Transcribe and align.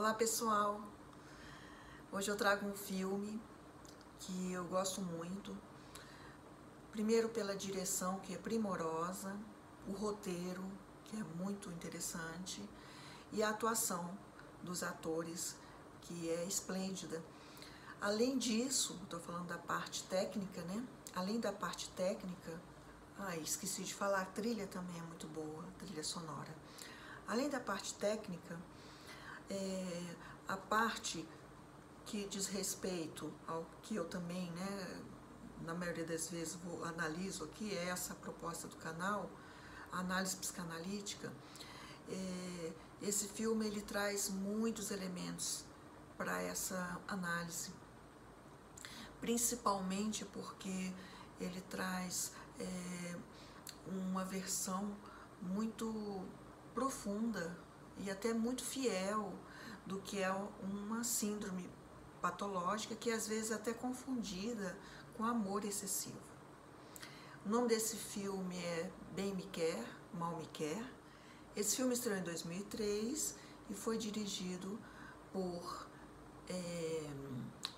Olá 0.00 0.14
pessoal, 0.14 0.80
hoje 2.10 2.30
eu 2.30 2.34
trago 2.34 2.66
um 2.66 2.74
filme 2.74 3.38
que 4.18 4.50
eu 4.50 4.64
gosto 4.64 5.02
muito, 5.02 5.54
primeiro 6.90 7.28
pela 7.28 7.54
direção 7.54 8.18
que 8.20 8.32
é 8.32 8.38
primorosa, 8.38 9.36
o 9.86 9.92
roteiro 9.92 10.64
que 11.04 11.20
é 11.20 11.22
muito 11.36 11.68
interessante 11.68 12.66
e 13.30 13.42
a 13.42 13.50
atuação 13.50 14.10
dos 14.62 14.82
atores 14.82 15.54
que 16.00 16.30
é 16.30 16.46
esplêndida. 16.46 17.22
Além 18.00 18.38
disso, 18.38 18.98
estou 19.02 19.20
falando 19.20 19.48
da 19.48 19.58
parte 19.58 20.04
técnica, 20.04 20.62
né? 20.62 20.82
Além 21.14 21.38
da 21.38 21.52
parte 21.52 21.90
técnica, 21.90 22.58
esqueci 23.42 23.82
de 23.82 23.92
falar, 23.92 24.22
a 24.22 24.24
trilha 24.24 24.66
também 24.66 24.98
é 24.98 25.02
muito 25.02 25.26
boa, 25.26 25.62
a 25.62 25.84
trilha 25.84 26.02
sonora. 26.02 26.56
Além 27.28 27.50
da 27.50 27.60
parte 27.60 27.92
técnica, 27.92 28.58
é, 29.50 30.14
a 30.48 30.56
parte 30.56 31.28
que 32.06 32.26
diz 32.26 32.46
respeito 32.46 33.32
ao 33.46 33.66
que 33.82 33.96
eu 33.96 34.04
também, 34.04 34.50
né, 34.52 35.02
na 35.62 35.74
maioria 35.74 36.04
das 36.04 36.28
vezes 36.28 36.54
vou, 36.54 36.84
analiso 36.84 37.44
aqui, 37.44 37.76
é 37.76 37.88
essa 37.88 38.14
proposta 38.14 38.66
do 38.66 38.76
canal, 38.76 39.28
a 39.92 39.98
análise 39.98 40.36
psicanalítica, 40.36 41.32
é, 42.08 42.72
esse 43.02 43.28
filme 43.28 43.66
ele 43.66 43.82
traz 43.82 44.28
muitos 44.28 44.90
elementos 44.90 45.64
para 46.16 46.40
essa 46.42 47.00
análise, 47.08 47.70
principalmente 49.20 50.24
porque 50.24 50.92
ele 51.40 51.60
traz 51.62 52.32
é, 52.58 53.16
uma 53.86 54.24
versão 54.24 54.96
muito 55.40 56.24
profunda 56.74 57.56
e 58.04 58.10
até 58.10 58.32
muito 58.32 58.64
fiel 58.64 59.32
do 59.86 60.00
que 60.00 60.22
é 60.22 60.30
uma 60.62 61.04
síndrome 61.04 61.68
patológica 62.20 62.94
que 62.94 63.10
às 63.10 63.26
vezes 63.26 63.50
é 63.50 63.54
até 63.54 63.72
confundida 63.72 64.76
com 65.16 65.24
amor 65.24 65.64
excessivo. 65.64 66.18
O 67.44 67.48
nome 67.48 67.68
desse 67.68 67.96
filme 67.96 68.56
é 68.58 68.90
Bem 69.14 69.34
Me 69.34 69.44
Quer, 69.44 69.82
Mal 70.12 70.36
Me 70.36 70.46
Quer. 70.46 70.84
Esse 71.56 71.76
filme 71.76 71.94
estreou 71.94 72.18
em 72.18 72.22
2003 72.22 73.34
e 73.70 73.74
foi 73.74 73.96
dirigido 73.96 74.78
por 75.32 75.88
é, 76.48 77.10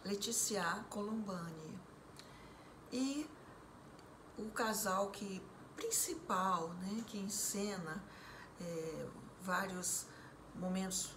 Leticia 0.04 0.84
Colombani. 0.90 1.80
E 2.92 3.26
o 4.36 4.50
casal 4.50 5.10
que 5.10 5.40
principal, 5.76 6.68
né, 6.74 7.04
que 7.06 7.18
encena 7.18 8.02
é, 8.60 9.06
vários 9.40 10.06
momentos 10.54 11.10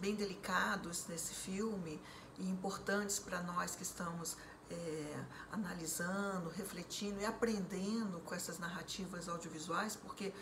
bem 0.00 0.14
delicados 0.14 1.06
nesse 1.06 1.34
filme 1.34 2.00
e 2.38 2.48
importantes 2.48 3.18
para 3.18 3.40
nós 3.42 3.76
que 3.76 3.82
estamos 3.82 4.36
é, 4.70 5.24
analisando, 5.50 6.48
refletindo 6.50 7.20
e 7.20 7.24
aprendendo 7.24 8.20
com 8.20 8.34
essas 8.34 8.58
narrativas 8.58 9.28
audiovisuais, 9.28 9.96
porque 9.96 10.32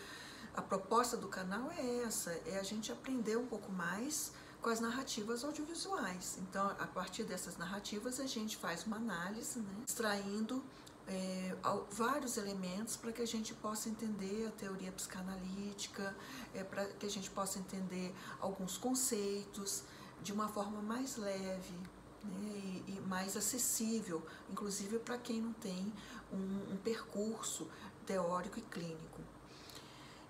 a 0.55 0.61
proposta 0.61 1.15
do 1.15 1.27
canal 1.27 1.71
é 1.71 2.03
essa, 2.03 2.31
é 2.45 2.57
a 2.57 2.63
gente 2.63 2.91
aprender 2.91 3.37
um 3.37 3.45
pouco 3.45 3.71
mais 3.71 4.31
com 4.61 4.69
as 4.69 4.79
narrativas 4.79 5.43
audiovisuais. 5.43 6.37
Então, 6.39 6.67
a 6.79 6.87
partir 6.87 7.23
dessas 7.23 7.57
narrativas, 7.57 8.19
a 8.19 8.27
gente 8.27 8.57
faz 8.57 8.85
uma 8.85 8.97
análise, 8.97 9.59
né, 9.59 9.83
extraindo 9.87 10.63
é, 11.07 11.55
vários 11.91 12.37
elementos 12.37 12.95
para 12.95 13.11
que 13.11 13.21
a 13.21 13.27
gente 13.27 13.53
possa 13.53 13.89
entender 13.89 14.47
a 14.47 14.51
teoria 14.51 14.91
psicanalítica, 14.91 16.15
é, 16.53 16.63
para 16.63 16.85
que 16.85 17.05
a 17.05 17.09
gente 17.09 17.29
possa 17.29 17.59
entender 17.59 18.13
alguns 18.39 18.77
conceitos 18.77 19.83
de 20.21 20.31
uma 20.31 20.47
forma 20.47 20.81
mais 20.81 21.17
leve 21.17 21.73
né, 22.23 22.83
e, 22.87 22.97
e, 22.97 23.01
mais 23.07 23.35
acessível, 23.35 24.25
inclusive 24.49 24.99
para 24.99 25.17
quem 25.17 25.41
não 25.41 25.53
tem 25.53 25.91
um, 26.31 26.73
um 26.73 26.77
percurso 26.77 27.67
teórico 28.05 28.59
e 28.59 28.61
clínico. 28.61 29.21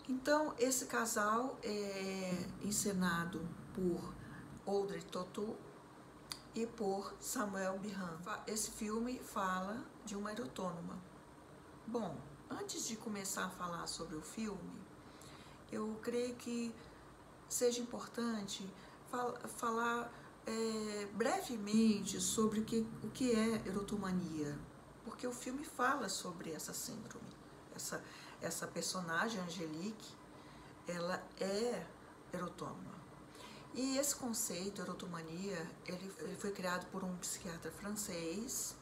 Então, 0.08 0.54
esse 0.58 0.86
casal 0.86 1.58
é 1.64 2.46
encenado 2.64 3.42
por 3.74 4.14
Audrey 4.66 5.02
Tautou, 5.04 5.58
e 6.54 6.66
por 6.66 7.14
Samuel 7.20 7.80
Birhan. 7.80 8.18
Esse 8.46 8.72
filme 8.72 9.20
fala 9.20 9.84
de 10.06 10.16
uma 10.16 10.32
autônoma. 10.32 10.98
Bom, 11.88 12.18
antes 12.50 12.88
de 12.88 12.96
começar 12.96 13.46
a 13.46 13.50
falar 13.50 13.88
sobre 13.88 14.16
o 14.16 14.22
filme, 14.22 14.82
eu 15.72 15.98
creio 16.02 16.36
que 16.36 16.74
seja 17.48 17.82
importante 17.82 18.68
fal 19.10 19.36
falar 19.58 20.12
é, 20.46 21.08
brevemente 21.14 22.20
sobre 22.20 22.60
o 22.60 22.66
que, 22.66 22.88
o 23.04 23.10
que 23.10 23.32
é 23.32 23.68
erotomania, 23.68 24.58
porque 25.06 25.26
o 25.28 25.32
filme 25.32 25.64
fala 25.64 26.10
sobre 26.10 26.52
essa 26.52 26.74
síndrome. 26.74 27.30
Essa, 27.76 28.04
essa 28.42 28.68
personagem, 28.68 29.40
Angelique, 29.42 30.14
ela 30.88 31.24
é 31.40 31.86
erotônoma. 32.34 33.01
E 33.74 33.98
esse 33.98 34.16
conceito, 34.16 34.82
erotomania, 34.82 35.66
ele, 35.86 36.14
ele 36.20 36.36
foi 36.36 36.52
criado 36.52 36.86
por 36.88 37.04
um 37.04 37.16
psiquiatra 37.18 37.72
francês 37.72 38.76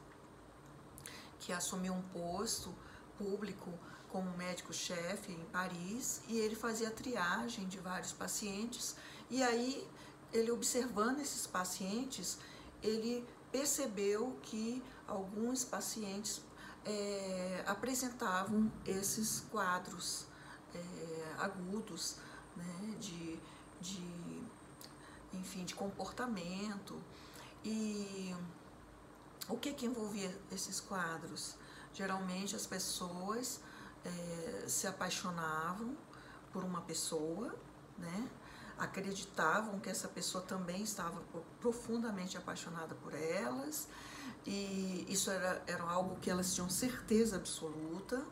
que 1.39 1.53
assumiu 1.53 1.93
um 1.93 2.01
posto 2.01 2.73
público 3.17 3.71
como 4.09 4.35
médico-chefe 4.35 5.31
em 5.31 5.45
Paris 5.45 6.21
e 6.27 6.37
ele 6.39 6.55
fazia 6.55 6.89
triagem 6.89 7.67
de 7.67 7.77
vários 7.79 8.11
pacientes 8.11 8.95
e 9.29 9.43
aí 9.43 9.87
ele 10.33 10.51
observando 10.51 11.19
esses 11.19 11.45
pacientes 11.45 12.39
ele 12.81 13.25
percebeu 13.51 14.37
que 14.41 14.81
alguns 15.07 15.63
pacientes 15.63 16.41
é, 16.85 17.63
apresentavam 17.67 18.71
esses 18.85 19.41
quadros 19.51 20.25
é, 20.73 21.35
agudos 21.37 22.15
né, 22.55 22.95
de, 22.99 23.39
de 23.79 24.28
enfim, 25.33 25.63
de 25.63 25.75
comportamento. 25.75 27.01
E 27.63 28.35
o 29.47 29.57
que 29.57 29.73
que 29.73 29.85
envolvia 29.85 30.35
esses 30.51 30.79
quadros? 30.79 31.55
Geralmente 31.93 32.55
as 32.55 32.65
pessoas 32.65 33.61
é, 34.05 34.67
se 34.67 34.87
apaixonavam 34.87 35.97
por 36.51 36.63
uma 36.63 36.81
pessoa, 36.81 37.55
né? 37.97 38.29
acreditavam 38.79 39.79
que 39.79 39.89
essa 39.89 40.07
pessoa 40.07 40.43
também 40.43 40.81
estava 40.81 41.21
profundamente 41.59 42.37
apaixonada 42.37 42.95
por 42.95 43.13
elas 43.13 43.87
e 44.45 45.05
isso 45.09 45.29
era, 45.29 45.61
era 45.67 45.83
algo 45.83 46.15
que 46.21 46.29
elas 46.29 46.53
tinham 46.55 46.69
certeza 46.69 47.35
absoluta 47.35 48.23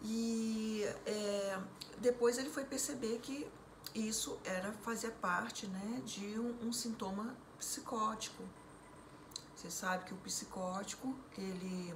e 0.00 0.84
é, 1.04 1.58
depois 1.98 2.38
ele 2.38 2.50
foi 2.50 2.64
perceber 2.64 3.18
que 3.18 3.50
isso 3.94 4.38
era 4.44 4.72
fazia 4.72 5.10
parte 5.10 5.66
né, 5.66 6.02
de 6.04 6.38
um, 6.38 6.68
um, 6.68 6.72
sintoma 6.72 7.36
psicótico. 7.58 8.42
Você 9.54 9.70
sabe 9.70 10.04
que 10.04 10.14
o 10.14 10.16
psicótico 10.18 11.14
ele, 11.36 11.94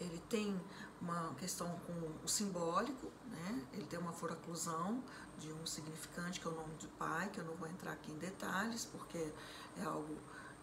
ele 0.00 0.22
tem 0.28 0.58
uma 1.00 1.34
questão 1.34 1.68
com 1.86 2.24
o 2.24 2.28
simbólico, 2.28 3.10
né? 3.26 3.66
ele 3.72 3.84
tem 3.86 3.98
uma 3.98 4.12
foraclusão 4.12 5.02
de 5.38 5.52
um 5.52 5.66
significante 5.66 6.40
que 6.40 6.46
é 6.46 6.50
o 6.50 6.54
nome 6.54 6.74
do 6.74 6.88
pai, 6.90 7.28
que 7.30 7.40
eu 7.40 7.44
não 7.44 7.54
vou 7.54 7.68
entrar 7.68 7.92
aqui 7.92 8.12
em 8.12 8.18
detalhes, 8.18 8.84
porque 8.84 9.32
é 9.78 9.84
algo 9.84 10.16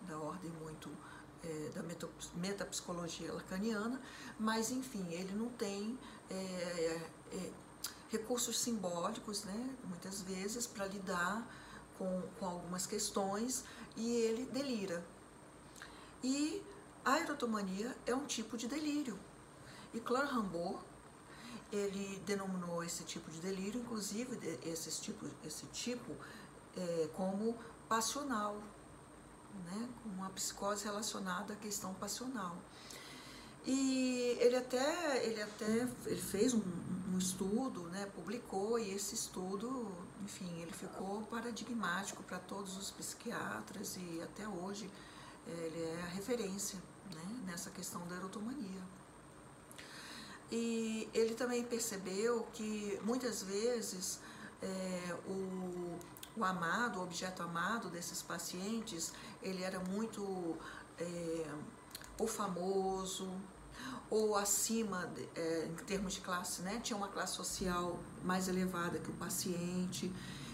da 0.07 0.17
ordem 0.17 0.49
muito 0.51 0.89
é, 1.43 1.71
da 1.75 1.83
metapsicologia 2.35 3.31
lacaniana, 3.33 4.01
mas 4.39 4.71
enfim, 4.71 5.05
ele 5.11 5.34
não 5.34 5.49
tem 5.49 5.99
é, 6.29 6.34
é, 6.34 7.09
é 7.34 7.52
recursos 8.09 8.59
simbólicos, 8.59 9.44
né, 9.44 9.76
muitas 9.85 10.22
vezes, 10.22 10.66
para 10.66 10.85
lidar 10.85 11.47
com, 11.97 12.22
com 12.40 12.46
algumas 12.46 12.85
questões 12.85 13.64
e 13.96 14.09
ele 14.09 14.46
delira. 14.46 15.03
E 16.23 16.61
a 17.06 17.20
erotomania 17.20 17.96
é 18.06 18.14
um 18.14 18.26
tipo 18.26 18.58
de 18.58 18.67
delírio. 18.67 19.17
E 19.94 20.00
Claire 20.00 20.28
Rambaud, 20.28 20.79
ele 21.72 22.22
denominou 22.26 22.84
esse 22.84 23.03
tipo 23.03 23.29
de 23.29 23.40
delírio, 23.40 23.82
inclusive 23.82 24.38
esse 24.64 25.02
tipo, 25.02 25.26
esse 25.46 25.66
tipo 25.67 26.16
é, 26.76 27.09
como 27.14 27.55
passional, 27.88 28.55
né, 29.66 29.90
uma 30.05 30.29
psicose 30.32 30.84
relacionada 30.84 31.53
à 31.53 31.55
questão 31.55 31.94
passional. 31.94 32.58
E 33.66 34.38
ele 34.40 34.55
até, 34.55 35.26
ele 35.26 35.41
até 35.41 35.88
ele 36.05 36.22
fez 36.22 36.53
um 36.53 36.62
estudo, 37.19 37.83
né, 37.89 38.05
publicou, 38.16 38.79
e 38.79 38.91
esse 38.91 39.13
estudo, 39.13 39.91
enfim, 40.23 40.61
ele 40.61 40.71
ficou 40.71 41.21
paradigmático 41.23 42.23
para 42.23 42.39
todos 42.39 42.77
os 42.77 42.91
psiquiatras 42.91 43.97
e 43.97 44.21
até 44.21 44.47
hoje 44.47 44.89
é, 45.47 45.51
ele 45.51 45.83
é 45.83 46.01
a 46.03 46.07
referência 46.07 46.79
né, 47.13 47.43
nessa 47.45 47.69
questão 47.69 48.05
da 48.07 48.16
erotomania. 48.16 48.81
E 50.51 51.07
ele 51.13 51.35
também 51.35 51.63
percebeu 51.63 52.47
que 52.53 52.99
muitas 53.03 53.43
vezes 53.43 54.19
é, 54.61 55.16
o, 55.27 55.99
o 56.35 56.43
amado, 56.43 56.99
o 56.99 57.03
objeto 57.03 57.43
amado 57.43 57.89
desses 57.89 58.21
pacientes, 58.21 59.13
ele 59.43 59.63
era 59.63 59.79
muito 59.79 60.57
é, 60.97 61.45
ou 62.17 62.27
famoso, 62.27 63.29
ou 64.09 64.35
acima, 64.35 65.09
é, 65.35 65.67
em 65.70 65.76
termos 65.85 66.14
de 66.14 66.22
classe, 66.22 66.61
né? 66.61 66.79
tinha 66.81 66.97
uma 66.97 67.08
classe 67.08 67.35
social 67.35 67.99
mais 68.23 68.47
elevada 68.47 68.97
que 68.97 69.09
o 69.09 69.14
paciente, 69.14 70.11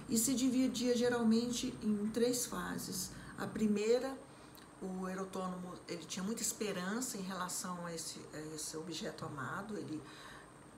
e 0.10 0.18
se 0.18 0.36
dividia 0.36 0.95
geralmente 0.95 1.74
em 1.81 2.07
três 2.10 2.45
fases. 2.45 3.12
A 3.38 3.48
primeira, 3.48 4.16
o 4.81 5.07
erotônomo 5.07 5.74
ele 5.88 6.04
tinha 6.06 6.24
muita 6.24 6.42
esperança 6.42 7.18
em 7.18 7.22
relação 7.22 7.86
a 7.86 7.94
esse, 7.94 8.19
a 8.33 8.56
esse 8.56 8.77
objeto 8.77 9.25
amado, 9.25 9.77
ele 9.77 10.01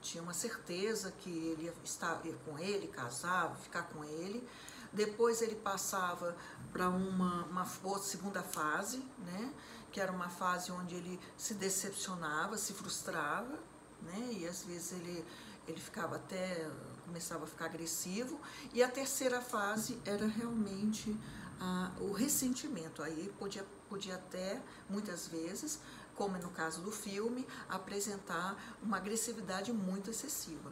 tinha 0.01 0.23
uma 0.23 0.33
certeza 0.33 1.11
que 1.19 1.29
ele 1.29 1.63
ia 1.63 1.73
estar 1.83 2.21
com 2.45 2.57
ele, 2.59 2.87
casava, 2.87 3.55
ficar 3.55 3.83
com 3.83 4.03
ele. 4.03 4.47
Depois 4.93 5.41
ele 5.41 5.55
passava 5.55 6.35
para 6.71 6.87
uma, 6.89 7.43
uma 7.45 7.65
segunda 7.99 8.41
fase, 8.41 9.03
né? 9.25 9.51
Que 9.91 9.99
era 9.99 10.11
uma 10.11 10.29
fase 10.29 10.71
onde 10.71 10.95
ele 10.95 11.19
se 11.37 11.53
decepcionava, 11.53 12.57
se 12.57 12.73
frustrava, 12.73 13.57
né? 14.01 14.29
e 14.31 14.47
às 14.47 14.63
vezes 14.63 14.91
ele, 14.93 15.25
ele 15.67 15.79
ficava 15.79 16.17
até, 16.17 16.69
começava 17.05 17.45
a 17.45 17.47
ficar 17.47 17.65
agressivo. 17.65 18.39
E 18.73 18.83
a 18.83 18.87
terceira 18.87 19.41
fase 19.41 19.99
era 20.05 20.27
realmente 20.27 21.15
a, 21.59 21.91
o 21.99 22.11
ressentimento. 22.11 23.01
Aí 23.01 23.33
podia, 23.39 23.65
podia 23.89 24.15
até, 24.15 24.61
muitas 24.89 25.27
vezes, 25.27 25.79
como 26.15 26.37
no 26.37 26.49
caso 26.49 26.81
do 26.81 26.91
filme, 26.91 27.47
apresentar 27.69 28.55
uma 28.81 28.97
agressividade 28.97 29.71
muito 29.71 30.09
excessiva. 30.09 30.71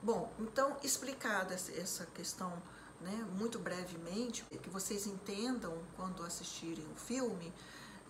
Bom, 0.00 0.32
então, 0.38 0.76
explicada 0.82 1.54
essa 1.54 2.06
questão 2.14 2.62
né, 3.00 3.26
muito 3.36 3.58
brevemente, 3.58 4.44
que 4.44 4.70
vocês 4.70 5.06
entendam 5.06 5.76
quando 5.96 6.22
assistirem 6.22 6.84
o 6.92 6.96
filme, 6.96 7.52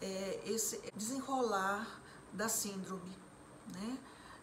é, 0.01 0.41
esse 0.47 0.81
desenrolar 0.95 2.01
da 2.33 2.49
síndrome 2.49 3.17
né, 3.75 3.99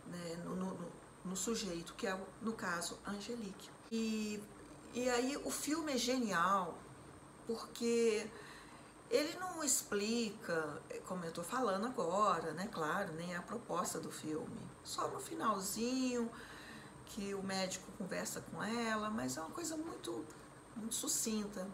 né 0.08 0.36
no, 0.44 0.56
no, 0.56 0.92
no, 1.24 1.36
sujeito, 1.36 1.94
que 1.96 2.08
é, 2.08 2.20
no 2.42 2.54
caso, 2.54 3.00
Angelique. 3.06 3.70
E, 3.92 4.42
e 4.94 5.10
aí 5.10 5.38
o 5.38 5.50
filme 5.50 5.94
é 5.94 5.98
genial, 5.98 6.78
porque 7.48 8.30
ele 9.10 9.38
não 9.40 9.64
explica, 9.64 10.82
como 11.08 11.24
eu 11.24 11.30
estou 11.30 11.44
falando 11.44 11.86
agora, 11.86 12.52
né? 12.54 12.68
Claro, 12.72 13.14
nem 13.14 13.36
a 13.36 13.42
proposta 13.42 14.00
do 14.00 14.12
filme. 14.12 14.60
Só 14.84 15.08
no 15.08 15.20
finalzinho 15.20 16.30
que 17.08 17.34
o 17.34 17.44
médico 17.44 17.92
conversa 17.98 18.42
com 18.42 18.64
ela, 18.64 19.10
mas 19.10 19.38
é 19.38 19.42
uma 19.42 19.52
coisa 19.52 19.78
muito, 19.78 20.26
muito 20.76 20.96
sucinta. 20.96 21.68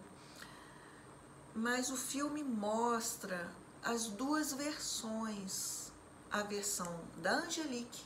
Mas 1.54 1.90
o 1.90 1.98
filme 1.98 2.44
mostra 2.44 3.52
as 3.84 4.08
duas 4.08 4.54
versões, 4.54 5.92
a 6.32 6.44
versão 6.44 7.02
da 7.18 7.32
Angelique 7.32 8.04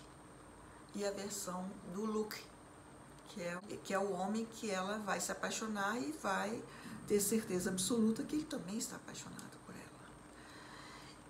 e 0.95 1.05
a 1.05 1.11
versão 1.11 1.69
do 1.93 2.05
Luke, 2.05 2.41
que 3.29 3.41
é, 3.41 3.59
que 3.83 3.93
é 3.93 3.99
o 3.99 4.13
homem 4.13 4.45
que 4.45 4.71
ela 4.71 4.97
vai 4.99 5.19
se 5.19 5.31
apaixonar 5.31 6.01
e 6.01 6.11
vai 6.13 6.63
ter 7.07 7.19
certeza 7.19 7.69
absoluta 7.69 8.23
que 8.23 8.35
ele 8.35 8.45
também 8.45 8.77
está 8.77 8.95
apaixonado 8.95 9.57
por 9.65 9.75
ela. 9.75 10.09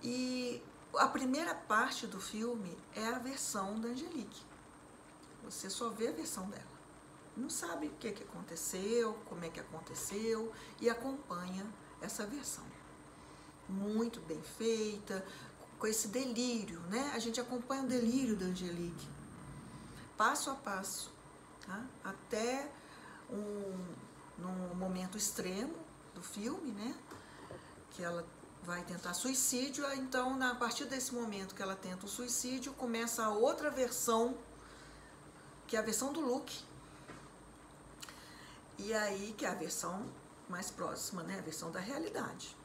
E 0.03 0.63
a 0.95 1.07
primeira 1.07 1.53
parte 1.53 2.07
do 2.07 2.21
filme 2.21 2.77
é 2.95 3.07
a 3.07 3.19
versão 3.19 3.79
da 3.79 3.89
Angelique. 3.89 4.54
Você 5.45 5.69
só 5.69 5.89
vê 5.89 6.07
a 6.07 6.11
versão 6.11 6.49
dela. 6.49 6.75
Não 7.35 7.49
sabe 7.49 7.87
o 7.87 7.91
que, 7.91 8.11
que 8.11 8.23
aconteceu, 8.23 9.13
como 9.27 9.43
é 9.43 9.49
que 9.49 9.59
aconteceu 9.59 10.51
e 10.79 10.89
acompanha 10.89 11.65
essa 12.01 12.25
versão. 12.25 12.63
Muito 13.67 14.21
bem 14.21 14.41
feita, 14.41 15.25
com 15.77 15.87
esse 15.87 16.07
delírio, 16.07 16.79
né? 16.89 17.11
A 17.13 17.19
gente 17.19 17.39
acompanha 17.39 17.83
o 17.83 17.87
delírio 17.87 18.35
da 18.35 18.45
Angelique, 18.45 19.07
passo 20.17 20.49
a 20.49 20.55
passo, 20.55 21.11
tá? 21.65 21.83
até 22.03 22.71
um, 23.29 23.85
num 24.37 24.75
momento 24.75 25.17
extremo 25.17 25.75
do 26.13 26.21
filme, 26.21 26.71
né? 26.71 26.95
Que 27.91 28.03
ela 28.03 28.25
vai 28.63 28.83
tentar 28.83 29.13
suicídio, 29.13 29.85
então 29.93 30.41
a 30.41 30.55
partir 30.55 30.85
desse 30.85 31.13
momento 31.13 31.53
que 31.53 31.61
ela 31.61 31.75
tenta 31.75 32.05
o 32.05 32.09
suicídio, 32.09 32.73
começa 32.73 33.23
a 33.23 33.29
outra 33.29 33.69
versão, 33.69 34.35
que 35.67 35.75
é 35.75 35.79
a 35.79 35.81
versão 35.81 36.11
do 36.13 36.21
Luke. 36.21 36.63
E 38.77 38.93
aí 38.93 39.33
que 39.37 39.45
é 39.45 39.49
a 39.49 39.53
versão 39.53 40.05
mais 40.49 40.69
próxima, 40.69 41.23
né? 41.23 41.39
A 41.39 41.41
versão 41.41 41.71
da 41.71 41.79
realidade, 41.79 42.55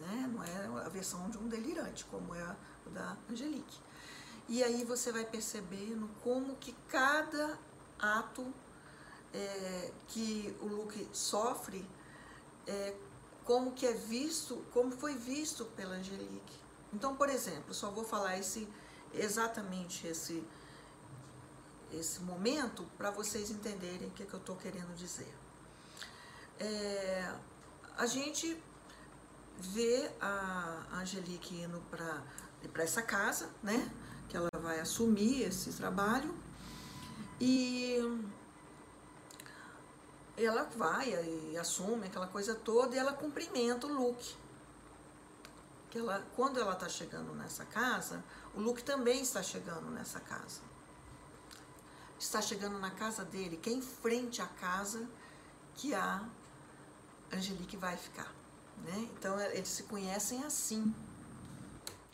né? 0.00 0.30
Não 0.32 0.44
é 0.44 0.84
a 0.84 0.88
versão 0.88 1.30
de 1.30 1.38
um 1.38 1.48
delirante, 1.48 2.04
como 2.06 2.34
é 2.34 2.42
a 2.42 2.56
da 2.90 3.16
Angelique. 3.30 3.78
E 4.48 4.64
aí 4.64 4.84
você 4.84 5.12
vai 5.12 5.24
percebendo 5.24 6.10
como 6.22 6.56
que 6.56 6.72
cada 6.88 7.58
ato 7.98 8.52
é, 9.32 9.92
que 10.08 10.56
o 10.60 10.66
Luke 10.66 11.08
sofre, 11.12 11.88
é, 12.66 12.94
como 13.44 13.72
que 13.72 13.86
é 13.86 13.92
visto, 13.92 14.64
como 14.72 14.90
foi 14.90 15.14
visto 15.14 15.64
pela 15.64 15.94
Angelique. 15.94 16.58
Então, 16.92 17.14
por 17.14 17.28
exemplo, 17.28 17.72
só 17.72 17.90
vou 17.90 18.04
falar 18.04 18.38
esse 18.38 18.68
exatamente 19.12 20.06
esse 20.06 20.44
esse 21.92 22.20
momento 22.20 22.84
para 22.96 23.10
vocês 23.10 23.50
entenderem 23.50 24.08
o 24.08 24.10
que, 24.10 24.24
que 24.24 24.34
eu 24.34 24.40
estou 24.40 24.56
querendo 24.56 24.94
dizer. 24.94 25.32
É, 26.58 27.32
a 27.96 28.06
gente 28.06 28.62
vê 29.58 30.10
a 30.20 30.86
Angelique 30.92 31.54
indo 31.54 31.80
para 31.90 32.82
essa 32.82 33.02
casa, 33.02 33.50
né? 33.62 33.90
Que 34.28 34.36
ela 34.36 34.48
vai 34.62 34.80
assumir 34.80 35.42
esse 35.42 35.72
trabalho 35.72 36.34
e 37.40 37.98
ela 40.36 40.64
vai 40.76 41.10
e 41.50 41.56
assume 41.58 42.06
aquela 42.06 42.26
coisa 42.26 42.54
toda 42.54 42.94
e 42.94 42.98
ela 42.98 43.12
cumprimenta 43.12 43.86
o 43.86 43.92
Luke. 43.92 44.36
Que 45.90 45.98
ela, 45.98 46.24
quando 46.36 46.60
ela 46.60 46.72
está 46.72 46.88
chegando 46.88 47.34
nessa 47.34 47.64
casa, 47.64 48.22
o 48.54 48.60
Luke 48.60 48.82
também 48.82 49.20
está 49.20 49.42
chegando 49.42 49.90
nessa 49.90 50.20
casa. 50.20 50.60
Está 52.20 52.42
chegando 52.42 52.78
na 52.78 52.90
casa 52.90 53.24
dele, 53.24 53.56
que 53.56 53.70
é 53.70 53.72
em 53.72 53.80
frente 53.80 54.42
à 54.42 54.46
casa 54.46 55.08
que 55.74 55.94
a 55.94 56.22
Angelique 57.32 57.78
vai 57.78 57.96
ficar. 57.96 58.30
Né? 58.84 59.08
Então 59.16 59.40
eles 59.40 59.68
se 59.68 59.84
conhecem 59.84 60.44
assim. 60.44 60.94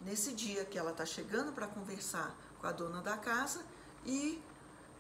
Nesse 0.01 0.33
dia 0.33 0.65
que 0.65 0.79
ela 0.79 0.93
está 0.93 1.05
chegando 1.05 1.53
para 1.53 1.67
conversar 1.67 2.33
com 2.61 2.69
a 2.69 2.73
dona 2.73 3.03
da 3.03 3.17
casa 3.17 3.65
e 4.05 4.41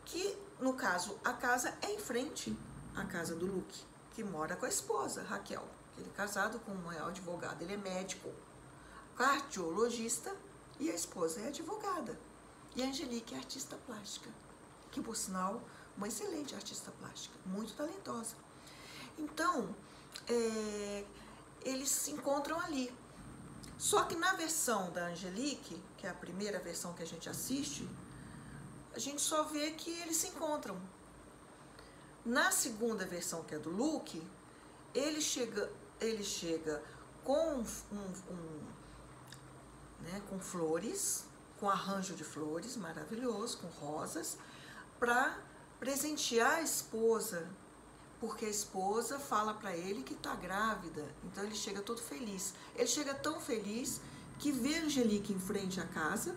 que, 0.04 0.36
no 0.58 0.74
caso, 0.74 1.16
a 1.24 1.32
casa 1.32 1.72
é 1.82 1.92
em 1.92 2.00
frente 2.00 2.58
a 2.96 3.04
casa 3.04 3.36
do 3.36 3.46
Luke, 3.46 3.84
que 4.12 4.24
mora 4.24 4.56
com 4.56 4.66
a 4.66 4.68
esposa, 4.68 5.22
Raquel. 5.22 5.64
Ele 5.96 6.08
é 6.08 6.16
casado 6.16 6.58
com 6.60 6.72
um 6.72 6.90
advogado, 6.90 7.62
ele 7.62 7.74
é 7.74 7.76
médico, 7.76 8.28
cardiologista 9.16 10.34
e 10.80 10.90
a 10.90 10.94
esposa 10.94 11.42
é 11.42 11.48
advogada. 11.48 12.18
E 12.74 12.82
a 12.82 12.86
Angelique 12.86 13.34
é 13.34 13.38
artista 13.38 13.76
plástica, 13.86 14.30
que 14.96 15.02
por 15.02 15.14
sinal, 15.14 15.62
uma 15.94 16.08
excelente 16.08 16.54
artista 16.54 16.90
plástica, 16.90 17.36
muito 17.44 17.74
talentosa. 17.74 18.34
Então, 19.18 19.68
é, 20.26 21.04
eles 21.62 21.90
se 21.90 22.12
encontram 22.12 22.58
ali. 22.58 22.90
Só 23.76 24.04
que 24.04 24.16
na 24.16 24.32
versão 24.32 24.90
da 24.90 25.08
Angelique, 25.08 25.78
que 25.98 26.06
é 26.06 26.10
a 26.10 26.14
primeira 26.14 26.58
versão 26.60 26.94
que 26.94 27.02
a 27.02 27.06
gente 27.06 27.28
assiste, 27.28 27.86
a 28.94 28.98
gente 28.98 29.20
só 29.20 29.42
vê 29.42 29.72
que 29.72 29.90
eles 30.00 30.16
se 30.16 30.28
encontram. 30.28 30.80
Na 32.24 32.50
segunda 32.50 33.04
versão, 33.04 33.44
que 33.44 33.54
é 33.54 33.58
do 33.58 33.68
Luke, 33.68 34.26
ele 34.94 35.20
chega, 35.20 35.70
ele 36.00 36.24
chega 36.24 36.82
com, 37.22 37.62
um, 37.92 37.98
um, 38.30 38.60
né, 40.00 40.22
com 40.30 40.40
flores, 40.40 41.26
com 41.60 41.68
arranjo 41.68 42.14
de 42.14 42.24
flores 42.24 42.76
maravilhoso, 42.78 43.58
com 43.58 43.68
rosas, 43.68 44.38
para 44.98 45.38
presentear 45.78 46.56
a 46.56 46.62
esposa, 46.62 47.48
porque 48.20 48.46
a 48.46 48.48
esposa 48.48 49.18
fala 49.18 49.54
para 49.54 49.76
ele 49.76 50.02
que 50.02 50.14
está 50.14 50.34
grávida, 50.34 51.04
então 51.24 51.44
ele 51.44 51.54
chega 51.54 51.82
todo 51.82 52.00
feliz. 52.00 52.54
Ele 52.74 52.86
chega 52.86 53.14
tão 53.14 53.40
feliz 53.40 54.00
que 54.38 54.50
vê 54.50 54.78
Angelique 54.78 55.32
em 55.32 55.38
frente 55.38 55.80
à 55.80 55.86
casa 55.86 56.34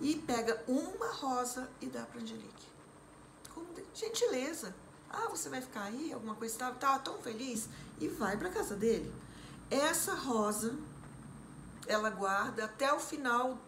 e 0.00 0.16
pega 0.16 0.62
uma 0.66 1.12
rosa 1.12 1.70
e 1.80 1.86
dá 1.86 2.02
para 2.02 2.20
Angelique. 2.20 2.66
Com 3.54 3.64
gentileza. 3.94 4.74
Ah, 5.08 5.28
você 5.28 5.48
vai 5.48 5.60
ficar 5.60 5.84
aí, 5.84 6.12
alguma 6.12 6.34
coisa, 6.34 6.54
estava 6.54 6.74
tá, 6.76 6.98
tão 6.98 7.18
feliz, 7.18 7.68
e 8.00 8.08
vai 8.08 8.36
para 8.36 8.48
casa 8.48 8.74
dele. 8.74 9.12
Essa 9.70 10.14
rosa, 10.14 10.74
ela 11.86 12.08
guarda 12.08 12.64
até 12.64 12.92
o 12.92 12.98
final, 12.98 13.58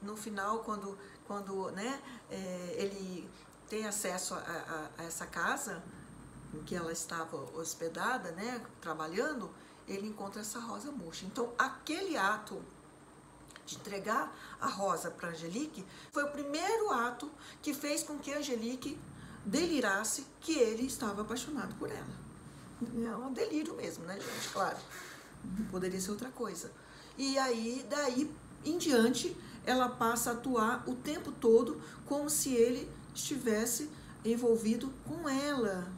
no 0.00 0.16
final, 0.16 0.60
quando, 0.60 0.96
quando 1.26 1.72
né, 1.72 2.00
é, 2.30 2.74
ele 2.78 3.28
tem 3.72 3.86
acesso 3.86 4.34
a, 4.34 4.38
a, 4.38 5.02
a 5.02 5.04
essa 5.04 5.24
casa, 5.24 5.82
em 6.52 6.62
que 6.62 6.74
ela 6.74 6.92
estava 6.92 7.38
hospedada, 7.58 8.30
né, 8.32 8.60
trabalhando, 8.82 9.50
ele 9.88 10.08
encontra 10.08 10.42
essa 10.42 10.58
rosa 10.58 10.92
murcha. 10.92 11.24
Então, 11.24 11.54
aquele 11.58 12.14
ato 12.18 12.62
de 13.64 13.76
entregar 13.76 14.30
a 14.60 14.66
rosa 14.66 15.10
para 15.10 15.30
Angelique 15.30 15.86
foi 16.10 16.22
o 16.22 16.30
primeiro 16.30 16.92
ato 16.92 17.30
que 17.62 17.72
fez 17.72 18.02
com 18.02 18.18
que 18.18 18.30
Angelique 18.34 19.00
delirasse 19.42 20.26
que 20.38 20.52
ele 20.58 20.84
estava 20.84 21.22
apaixonado 21.22 21.74
por 21.76 21.90
ela. 21.90 22.14
É 23.10 23.16
um 23.16 23.32
delírio 23.32 23.74
mesmo, 23.74 24.04
né, 24.04 24.20
gente? 24.20 24.48
Claro. 24.50 24.76
Poderia 25.70 25.98
ser 25.98 26.10
outra 26.10 26.28
coisa. 26.28 26.70
E 27.16 27.38
aí, 27.38 27.86
daí 27.88 28.30
em 28.66 28.76
diante, 28.76 29.34
ela 29.64 29.88
passa 29.88 30.28
a 30.28 30.32
atuar 30.34 30.84
o 30.86 30.94
tempo 30.94 31.32
todo 31.32 31.80
como 32.04 32.28
se 32.28 32.52
ele 32.52 32.86
estivesse 33.14 33.90
envolvido 34.24 34.92
com 35.06 35.28
ela. 35.28 35.90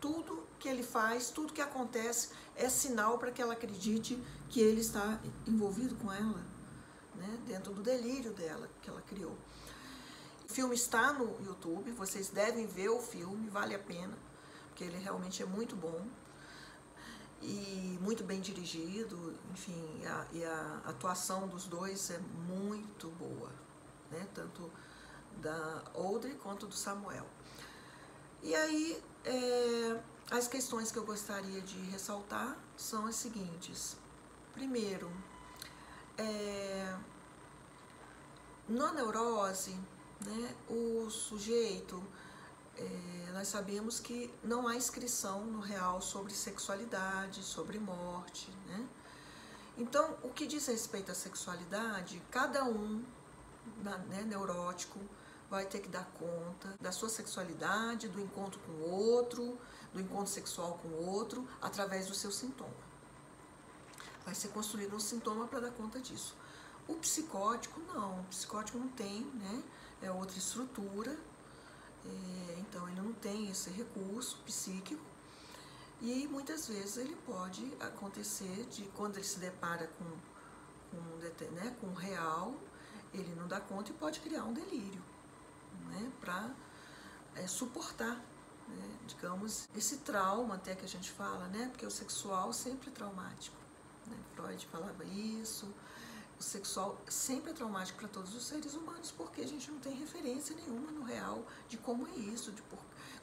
Tudo 0.00 0.46
que 0.58 0.68
ele 0.68 0.82
faz, 0.82 1.30
tudo 1.30 1.52
que 1.52 1.60
acontece 1.60 2.30
é 2.56 2.68
sinal 2.68 3.18
para 3.18 3.30
que 3.30 3.40
ela 3.40 3.52
acredite 3.52 4.18
que 4.48 4.60
ele 4.60 4.80
está 4.80 5.20
envolvido 5.46 5.94
com 5.96 6.12
ela, 6.12 6.42
né? 7.14 7.38
dentro 7.46 7.72
do 7.72 7.82
delírio 7.82 8.32
dela 8.32 8.68
que 8.82 8.90
ela 8.90 9.02
criou. 9.02 9.36
O 10.48 10.52
filme 10.52 10.74
está 10.74 11.12
no 11.12 11.40
YouTube, 11.44 11.92
vocês 11.92 12.30
devem 12.30 12.66
ver 12.66 12.88
o 12.88 13.00
filme, 13.00 13.48
vale 13.50 13.74
a 13.74 13.78
pena, 13.78 14.16
porque 14.68 14.82
ele 14.82 14.96
realmente 14.98 15.42
é 15.42 15.46
muito 15.46 15.76
bom 15.76 16.06
e 17.42 17.98
muito 18.00 18.24
bem 18.24 18.40
dirigido, 18.40 19.34
enfim, 19.52 20.04
a, 20.06 20.26
e 20.32 20.44
a 20.44 20.82
atuação 20.86 21.46
dos 21.46 21.66
dois 21.66 22.10
é 22.10 22.18
muito 22.18 23.08
boa, 23.10 23.50
né? 24.10 24.26
tanto 24.34 24.70
da 25.38 25.82
Audrey 25.94 26.34
quanto 26.34 26.66
do 26.66 26.74
Samuel. 26.74 27.26
E 28.42 28.54
aí, 28.54 29.02
é, 29.24 30.00
as 30.30 30.46
questões 30.46 30.92
que 30.92 30.98
eu 30.98 31.04
gostaria 31.04 31.60
de 31.60 31.78
ressaltar 31.90 32.56
são 32.76 33.06
as 33.06 33.16
seguintes. 33.16 33.96
Primeiro, 34.52 35.10
é, 36.16 36.96
na 38.68 38.92
neurose, 38.92 39.78
né, 40.20 40.54
o 40.68 41.08
sujeito 41.10 42.02
é, 42.76 43.32
nós 43.32 43.48
sabemos 43.48 43.98
que 43.98 44.32
não 44.42 44.68
há 44.68 44.76
inscrição 44.76 45.44
no 45.44 45.60
real 45.60 46.00
sobre 46.00 46.32
sexualidade, 46.32 47.42
sobre 47.42 47.78
morte, 47.78 48.50
né? 48.66 48.88
Então, 49.76 50.16
o 50.22 50.30
que 50.30 50.46
diz 50.46 50.66
respeito 50.66 51.10
à 51.10 51.14
sexualidade, 51.14 52.20
cada 52.30 52.64
um 52.64 53.04
né, 54.08 54.24
neurótico 54.26 54.98
vai 55.50 55.64
ter 55.64 55.80
que 55.80 55.88
dar 55.88 56.04
conta 56.18 56.74
da 56.80 56.92
sua 56.92 57.08
sexualidade, 57.08 58.08
do 58.08 58.20
encontro 58.20 58.60
com 58.60 58.72
o 58.72 58.90
outro, 58.90 59.58
do 59.92 60.00
encontro 60.00 60.28
sexual 60.28 60.78
com 60.82 60.88
o 60.88 61.06
outro, 61.06 61.48
através 61.60 62.06
do 62.06 62.14
seu 62.14 62.30
sintoma. 62.30 62.88
Vai 64.24 64.34
ser 64.34 64.48
construído 64.48 64.94
um 64.94 65.00
sintoma 65.00 65.46
para 65.46 65.60
dar 65.60 65.70
conta 65.70 66.00
disso. 66.00 66.36
O 66.86 66.94
psicótico, 66.96 67.80
não. 67.92 68.20
O 68.20 68.24
psicótico 68.24 68.78
não 68.78 68.88
tem, 68.88 69.22
né? 69.22 69.62
É 70.02 70.10
outra 70.10 70.38
estrutura, 70.38 71.18
é, 72.04 72.60
então 72.60 72.86
ele 72.88 73.00
não 73.00 73.12
tem 73.12 73.50
esse 73.50 73.70
recurso 73.70 74.38
psíquico 74.44 75.02
e 76.00 76.28
muitas 76.28 76.68
vezes 76.68 76.96
ele 76.98 77.16
pode 77.26 77.72
acontecer 77.80 78.66
de 78.70 78.84
quando 78.96 79.16
ele 79.16 79.24
se 79.24 79.40
depara 79.40 79.90
com, 79.98 80.04
com, 80.90 81.52
né, 81.54 81.76
com 81.80 81.88
o 81.88 81.94
real, 81.94 82.54
ele 83.12 83.34
não 83.34 83.48
dá 83.48 83.60
conta 83.60 83.90
e 83.90 83.94
pode 83.94 84.20
criar 84.20 84.44
um 84.44 84.52
delírio 84.52 85.02
né, 85.90 86.10
para 86.20 86.50
é, 87.36 87.46
suportar, 87.46 88.16
né, 88.68 88.98
digamos, 89.06 89.68
esse 89.76 89.98
trauma 89.98 90.56
até 90.56 90.74
que 90.74 90.84
a 90.84 90.88
gente 90.88 91.10
fala, 91.10 91.46
né, 91.48 91.68
porque 91.70 91.86
o 91.86 91.90
sexual 91.90 92.52
sempre 92.52 92.90
é 92.90 92.92
traumático. 92.92 93.56
Né, 94.06 94.16
Freud 94.34 94.66
falava 94.66 95.04
isso, 95.04 95.72
o 96.38 96.42
sexual 96.42 96.96
sempre 97.08 97.50
é 97.50 97.54
traumático 97.54 97.98
para 97.98 98.08
todos 98.08 98.34
os 98.34 98.44
seres 98.44 98.74
humanos, 98.74 99.10
porque 99.10 99.40
a 99.40 99.46
gente 99.46 99.70
não 99.70 99.80
tem 99.80 99.94
referência 99.94 100.54
nenhuma 100.54 100.92
no 100.92 101.02
real 101.02 101.44
de 101.68 101.76
como 101.76 102.06
é 102.06 102.10
isso, 102.12 102.52
de 102.52 102.62
por, 102.62 102.78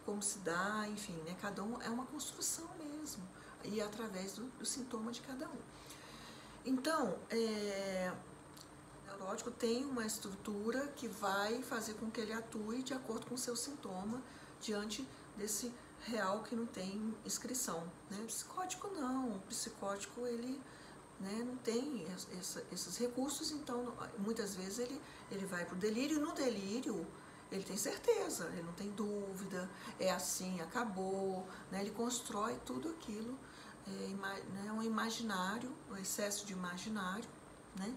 como 0.06 0.22
se 0.22 0.40
dá, 0.40 0.86
enfim, 0.90 1.16
né? 1.26 1.36
Cada 1.42 1.64
um 1.64 1.82
é 1.82 1.90
uma 1.90 2.06
construção 2.06 2.68
mesmo, 2.78 3.24
e 3.64 3.82
através 3.82 4.34
do, 4.34 4.44
do 4.60 4.66
sintoma 4.66 5.12
de 5.12 5.22
cada 5.22 5.48
um. 5.48 5.58
Então, 6.66 7.18
é, 7.30 8.12
neurótico 9.16 9.50
tem 9.50 9.86
uma 9.86 10.06
estrutura 10.06 10.88
que 10.96 11.08
vai 11.08 11.62
fazer 11.64 11.94
com 11.96 12.12
que 12.12 12.20
ele 12.20 12.34
atue 12.34 12.84
de 12.84 12.94
acordo 12.94 13.26
com 13.26 13.36
o 13.36 13.38
seu 13.38 13.56
sintoma 13.56 14.22
diante 14.62 15.08
desse 15.38 15.72
real 16.02 16.44
que 16.44 16.56
não 16.56 16.66
tem 16.66 17.16
inscrição. 17.26 17.84
Né? 18.10 18.18
Psicótico 18.28 18.88
não, 18.90 19.32
o 19.32 19.40
psicótico 19.42 20.28
ele 20.28 20.62
né, 21.20 21.44
não 21.46 21.56
tem 21.58 22.06
essa, 22.38 22.64
esses 22.72 22.98
recursos, 22.98 23.52
então 23.52 23.94
muitas 24.20 24.56
vezes 24.56 24.80
ele, 24.80 25.02
ele 25.32 25.46
vai 25.46 25.66
para 25.66 25.76
o 25.76 25.78
delírio, 25.78 26.18
e 26.18 26.20
no 26.20 26.34
delírio 26.34 27.08
ele 27.52 27.64
tem 27.64 27.78
certeza, 27.78 28.50
ele 28.52 28.64
não 28.64 28.74
tem 28.74 28.92
dúvida, 28.92 29.70
é 29.98 30.12
assim, 30.12 30.60
acabou, 30.60 31.48
né, 31.72 31.82
ele 31.82 31.92
constrói 31.92 32.60
tudo 32.66 32.90
aquilo, 32.90 33.38
é, 33.88 33.92
né, 34.54 34.72
um 34.74 34.84
imaginário, 34.84 35.72
um 35.90 35.96
excesso 35.96 36.46
de 36.46 36.52
imaginário, 36.52 37.30
né, 37.78 37.96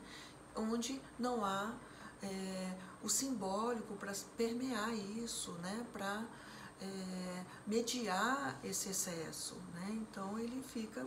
onde 0.55 1.00
não 1.19 1.45
há 1.45 1.75
é, 2.23 2.75
o 3.02 3.09
simbólico 3.09 3.95
para 3.95 4.12
permear 4.37 4.93
isso, 4.95 5.52
né, 5.52 5.87
para 5.93 6.26
é, 6.81 7.45
mediar 7.67 8.59
esse 8.64 8.90
excesso. 8.90 9.55
Né, 9.75 9.88
então 10.02 10.38
ele 10.38 10.62
fica 10.62 11.07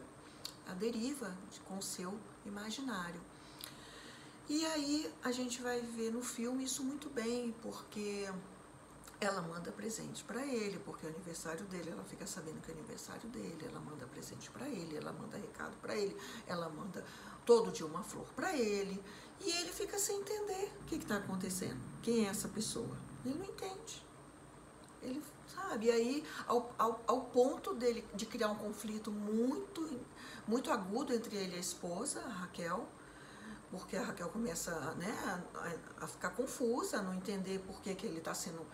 a 0.67 0.73
deriva 0.73 1.35
com 1.65 1.77
o 1.77 1.81
seu 1.81 2.17
imaginário. 2.45 3.21
E 4.49 4.65
aí 4.65 5.13
a 5.23 5.31
gente 5.31 5.61
vai 5.61 5.79
ver 5.81 6.11
no 6.11 6.21
filme 6.21 6.63
isso 6.63 6.83
muito 6.83 7.09
bem, 7.09 7.55
porque 7.61 8.27
ela 9.21 9.41
manda 9.43 9.71
presente 9.71 10.23
para 10.23 10.45
ele, 10.45 10.79
porque 10.79 11.05
é 11.05 11.09
aniversário 11.09 11.63
dele, 11.67 11.91
ela 11.91 12.03
fica 12.03 12.25
sabendo 12.25 12.59
que 12.59 12.71
é 12.71 12.73
aniversário 12.73 13.29
dele, 13.29 13.65
ela 13.65 13.79
manda 13.79 14.05
presente 14.07 14.49
para 14.49 14.67
ele, 14.67 14.97
ela 14.97 15.13
manda 15.13 15.37
recado 15.37 15.77
para 15.79 15.95
ele, 15.95 16.17
ela 16.47 16.67
manda 16.69 17.05
todo 17.45 17.71
dia 17.71 17.85
uma 17.85 18.03
flor 18.03 18.25
para 18.35 18.57
ele, 18.57 19.01
e 19.43 19.51
ele 19.61 19.71
fica 19.71 19.97
sem 19.97 20.19
entender 20.19 20.71
o 20.81 20.85
que 20.85 20.95
está 20.95 21.17
acontecendo, 21.17 21.79
quem 22.01 22.25
é 22.25 22.29
essa 22.29 22.47
pessoa. 22.47 22.97
Ele 23.25 23.35
não 23.35 23.45
entende. 23.45 24.03
Ele 25.01 25.21
sabe, 25.47 25.87
e 25.87 25.91
aí 25.91 26.23
ao, 26.47 26.73
ao, 26.77 27.01
ao 27.07 27.21
ponto 27.21 27.73
dele 27.73 28.05
de 28.13 28.25
criar 28.25 28.49
um 28.49 28.55
conflito 28.55 29.11
muito 29.11 29.99
muito 30.47 30.71
agudo 30.71 31.13
entre 31.13 31.35
ele 31.35 31.53
e 31.53 31.57
a 31.57 31.59
esposa, 31.59 32.19
a 32.21 32.29
Raquel, 32.29 32.87
porque 33.69 33.95
a 33.95 34.03
Raquel 34.03 34.29
começa 34.29 34.71
né, 34.95 35.15
a, 35.55 36.03
a 36.03 36.07
ficar 36.07 36.31
confusa, 36.31 36.97
a 36.97 37.01
não 37.01 37.13
entender 37.13 37.59
por 37.59 37.81
que, 37.81 37.95
que 37.95 38.05
ele 38.05 38.17
está 38.17 38.33
sendo 38.33 38.65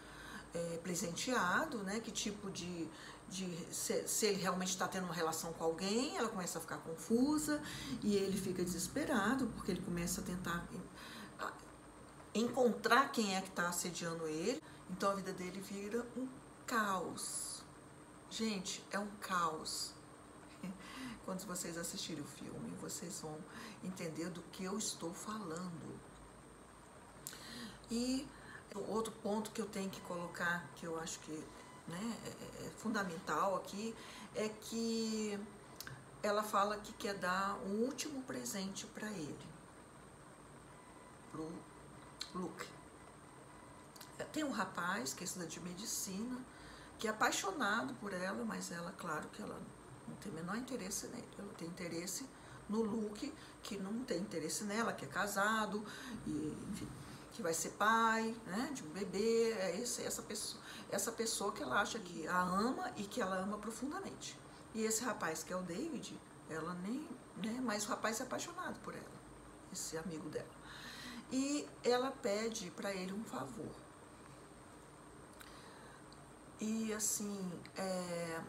é, 0.54 0.78
presenteado, 0.78 1.84
né, 1.84 2.00
que 2.00 2.12
tipo 2.12 2.50
de. 2.50 2.90
De 3.30 3.46
se, 3.74 4.08
se 4.08 4.26
ele 4.26 4.42
realmente 4.42 4.70
está 4.70 4.88
tendo 4.88 5.06
uma 5.06 5.14
relação 5.14 5.52
com 5.54 5.64
alguém, 5.64 6.18
ela 6.18 6.30
começa 6.30 6.58
a 6.58 6.62
ficar 6.62 6.78
confusa 6.78 7.62
e 8.04 8.16
ele 8.16 8.38
fica 8.38 8.64
desesperado, 8.64 9.48
porque 9.48 9.72
ele 9.72 9.82
começa 9.82 10.22
a 10.22 10.24
tentar 10.24 10.66
encontrar 12.34 13.12
quem 13.12 13.36
é 13.36 13.42
que 13.42 13.50
está 13.50 13.68
assediando 13.68 14.28
ele. 14.28 14.62
Então 14.90 15.12
a 15.12 15.16
vida 15.16 15.34
dele 15.34 15.60
vira 15.60 16.06
um 16.16 16.28
caos. 16.66 17.64
Gente, 18.30 18.84
é 18.92 19.00
um 19.00 19.10
caos. 19.20 19.94
Quando 21.26 21.46
vocês 21.46 21.78
assistirem 21.78 22.24
o 22.24 22.28
filme, 22.28 22.74
vocês 22.82 23.20
vão 23.20 23.38
entender 23.84 24.30
do 24.30 24.42
que 24.44 24.64
eu 24.64 24.78
estou 24.78 25.14
falando. 25.14 26.00
E 27.92 28.28
outro 28.88 29.12
ponto 29.24 29.52
que 29.52 29.62
eu 29.62 29.66
tenho 29.66 29.90
que 29.90 30.02
colocar, 30.02 30.70
que 30.76 30.86
eu 30.86 31.00
acho 31.00 31.20
que 31.20 31.44
né, 31.88 32.18
é, 32.26 32.30
é, 32.30 32.68
é 32.68 32.70
fundamental 32.72 33.56
aqui, 33.56 33.96
é 34.36 34.50
que 34.50 35.40
ela 36.22 36.44
fala 36.44 36.78
que 36.78 36.94
quer 36.94 37.16
dar 37.16 37.58
um 37.66 37.84
último 37.84 38.22
presente 38.24 38.86
para 38.88 39.10
ele, 39.12 39.48
pro 41.32 41.52
Luke. 42.34 42.68
Tem 44.32 44.44
um 44.44 44.52
rapaz 44.52 45.14
que 45.14 45.24
estuda 45.24 45.46
de 45.46 45.60
medicina, 45.60 46.40
que 46.98 47.08
é 47.08 47.12
apaixonado 47.12 47.94
por 47.96 48.14
ela, 48.14 48.44
mas 48.44 48.72
ela, 48.72 48.92
claro 48.98 49.28
que 49.30 49.42
ela 49.42 49.60
não 50.08 50.16
tem 50.16 50.32
o 50.32 50.36
menor 50.36 50.58
interesse 50.58 51.08
nele. 51.08 51.28
Ela 51.38 51.54
tem 51.54 51.68
interesse 51.68 52.28
no 52.68 52.82
Luke, 52.82 53.34
que 53.62 53.78
não 53.78 54.04
tem 54.04 54.20
interesse 54.20 54.64
nela, 54.64 54.92
que 54.94 55.06
é 55.06 55.08
casado, 55.08 55.86
e, 56.26 56.58
enfim, 56.72 56.88
que 57.38 57.44
vai 57.44 57.54
ser 57.54 57.70
pai 57.74 58.36
né, 58.48 58.72
de 58.74 58.84
um 58.84 58.90
bebê. 58.90 59.54
É 59.54 59.80
esse, 59.80 60.02
essa, 60.02 60.24
pessoa, 60.24 60.62
essa 60.90 61.12
pessoa 61.12 61.54
que 61.54 61.62
ela 61.62 61.80
acha 61.80 62.00
que 62.00 62.28
a 62.28 62.42
ama 62.42 62.92
e 62.98 63.04
que 63.04 63.22
ela 63.22 63.38
ama 63.38 63.60
profundamente. 63.60 64.38
E 64.74 64.82
esse 64.82 65.04
rapaz, 65.04 65.44
que 65.44 65.54
é 65.54 65.56
o 65.56 65.62
David, 65.62 66.20
ela 66.50 66.74
nem. 66.74 67.08
Né, 67.38 67.60
mas 67.62 67.86
o 67.86 67.90
rapaz 67.90 68.20
é 68.20 68.24
apaixonado 68.24 68.80
por 68.80 68.96
ela, 68.96 69.18
esse 69.72 69.96
amigo 70.00 70.28
dela. 70.30 70.58
E 71.32 71.68
ela 71.84 72.10
pede 72.10 72.72
para 72.72 72.92
ele 72.92 73.14
um 73.14 73.24
favor. 73.24 73.76
E 76.60 76.92
assim, 76.92 77.52
é, 77.76 78.42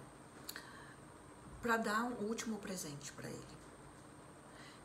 para 1.60 1.76
dar 1.76 2.04
um 2.04 2.24
último 2.26 2.56
presente 2.58 3.12
para 3.12 3.28
ele. 3.28 3.58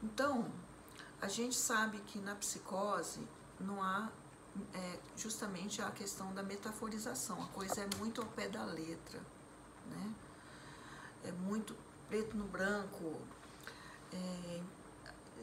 Então, 0.01 0.51
a 1.21 1.29
gente 1.29 1.55
sabe 1.55 1.99
que 1.99 2.19
na 2.19 2.35
psicose 2.35 3.25
não 3.59 3.81
há 3.81 4.11
é, 4.73 4.99
justamente 5.15 5.81
a 5.81 5.91
questão 5.91 6.33
da 6.33 6.43
metaforização, 6.43 7.41
a 7.43 7.47
coisa 7.47 7.81
é 7.81 7.87
muito 7.97 8.21
ao 8.21 8.27
pé 8.27 8.47
da 8.47 8.63
letra, 8.63 9.19
né? 9.87 10.13
É 11.23 11.31
muito 11.31 11.75
preto 12.07 12.35
no 12.35 12.45
branco. 12.45 13.19
É, 14.11 14.61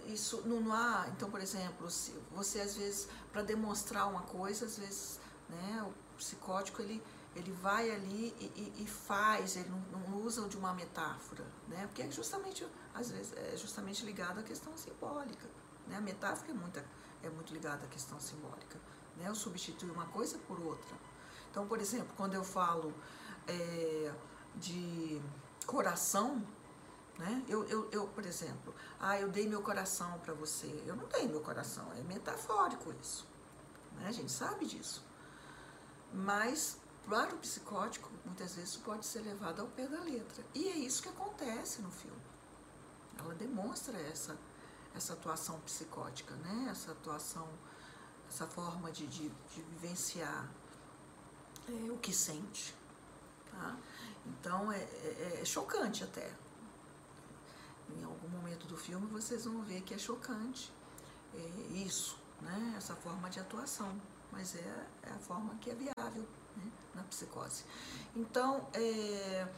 isso 0.07 0.43
não, 0.47 0.61
não 0.61 0.75
há, 0.75 1.07
então, 1.09 1.31
por 1.31 1.41
exemplo, 1.41 1.91
se 1.91 2.13
você 2.33 2.61
às 2.61 2.77
vezes, 2.77 3.09
para 3.33 3.43
demonstrar 3.43 4.09
uma 4.09 4.23
coisa, 4.23 4.65
às 4.65 4.79
vezes, 4.79 5.21
né, 5.49 5.83
o 5.83 6.17
psicótico 6.17 6.83
ele 6.83 7.03
ele 7.35 7.53
vai 7.53 7.91
ali 7.91 8.35
e, 8.41 8.45
e, 8.57 8.83
e 8.83 8.87
faz, 8.87 9.57
ele 9.57 9.69
não, 9.69 10.01
não, 10.01 10.23
usa 10.23 10.49
de 10.49 10.57
uma 10.57 10.73
metáfora, 10.75 11.45
né? 11.69 11.87
Porque 11.87 12.03
é 12.03 12.11
justamente, 12.11 12.67
às 12.93 13.11
vezes, 13.11 13.33
é 13.37 13.57
justamente 13.57 14.05
ligado 14.05 14.41
à 14.41 14.43
questão 14.43 14.77
simbólica, 14.77 15.49
né? 15.87 15.97
A 15.97 16.01
metáfora 16.01 16.51
é 16.51 16.55
muito, 16.55 16.83
é 17.23 17.29
muito 17.29 17.53
ligada 17.53 17.85
à 17.85 17.89
questão 17.89 18.19
simbólica, 18.21 18.81
né? 19.17 19.29
Eu 19.29 19.35
substituo 19.35 19.93
uma 19.93 20.07
coisa 20.07 20.39
por 20.39 20.61
outra. 20.61 20.97
Então, 21.51 21.67
por 21.67 21.81
exemplo, 21.81 22.13
quando 22.17 22.35
eu 22.35 22.45
falo 22.45 22.95
é, 23.47 24.13
de 24.57 25.21
coração, 25.67 26.45
né? 27.19 27.45
Eu, 27.47 27.65
eu, 27.65 27.89
eu, 27.91 28.07
por 28.09 28.25
exemplo, 28.25 28.75
ah, 28.99 29.21
eu 29.21 29.29
dei 29.29 29.47
meu 29.47 29.61
coração 29.63 30.19
para 30.21 30.33
você. 30.33 30.83
Eu 30.87 30.97
não 30.97 31.07
dei 31.09 31.29
meu 31.29 31.41
coração, 31.41 31.87
é 31.93 32.03
metafórico 32.03 32.95
isso. 33.01 33.27
Né? 33.97 34.09
A 34.09 34.13
gente 34.13 34.33
sabe 34.33 34.65
disso. 34.65 35.05
Mas 36.13 36.79
para 37.07 37.35
o 37.35 37.39
psicótico, 37.39 38.11
muitas 38.25 38.55
vezes 38.55 38.77
pode 38.77 39.05
ser 39.05 39.21
levado 39.21 39.61
ao 39.61 39.69
pé 39.69 39.87
da 39.87 40.01
letra. 40.01 40.43
E 40.55 40.67
é 40.69 40.77
isso 40.79 41.03
que 41.03 41.11
acontece 41.11 41.83
no 41.83 41.91
filme. 41.91 42.23
Ela 43.19 43.35
demonstra 43.35 43.99
essa, 44.01 44.39
essa 44.95 45.13
atuação 45.13 45.59
psicótica, 45.61 46.35
né? 46.37 46.69
essa 46.71 46.93
atuação, 46.93 47.49
essa 48.29 48.47
forma 48.47 48.91
de, 48.91 49.07
de, 49.07 49.29
de 49.29 49.63
vivenciar 49.63 50.49
é, 51.69 51.91
o 51.91 51.99
que 51.99 52.13
sente. 52.13 52.75
Tá? 53.51 53.77
Então 54.27 54.71
é, 54.73 54.79
é, 54.79 55.39
é 55.43 55.45
chocante 55.45 56.05
até. 56.05 56.31
Em 57.89 58.05
algum 58.05 58.29
momento 58.29 58.67
do 58.67 58.77
filme 58.77 59.07
vocês 59.07 59.45
vão 59.45 59.63
ver 59.63 59.81
que 59.83 59.95
é 59.95 59.99
chocante 59.99 60.73
é, 61.35 61.39
isso, 61.75 62.17
né? 62.41 62.75
essa 62.77 62.95
forma 62.95 63.29
de 63.31 63.41
atuação. 63.41 64.01
Mas 64.33 64.55
é, 64.55 64.87
é 65.03 65.11
a 65.11 65.19
forma 65.19 65.55
que 65.57 65.71
é 65.71 65.75
viável 65.75 66.27
né, 66.57 66.71
na 66.95 67.03
psicose. 67.03 67.65
Então, 68.15 68.69
é, 68.73 69.49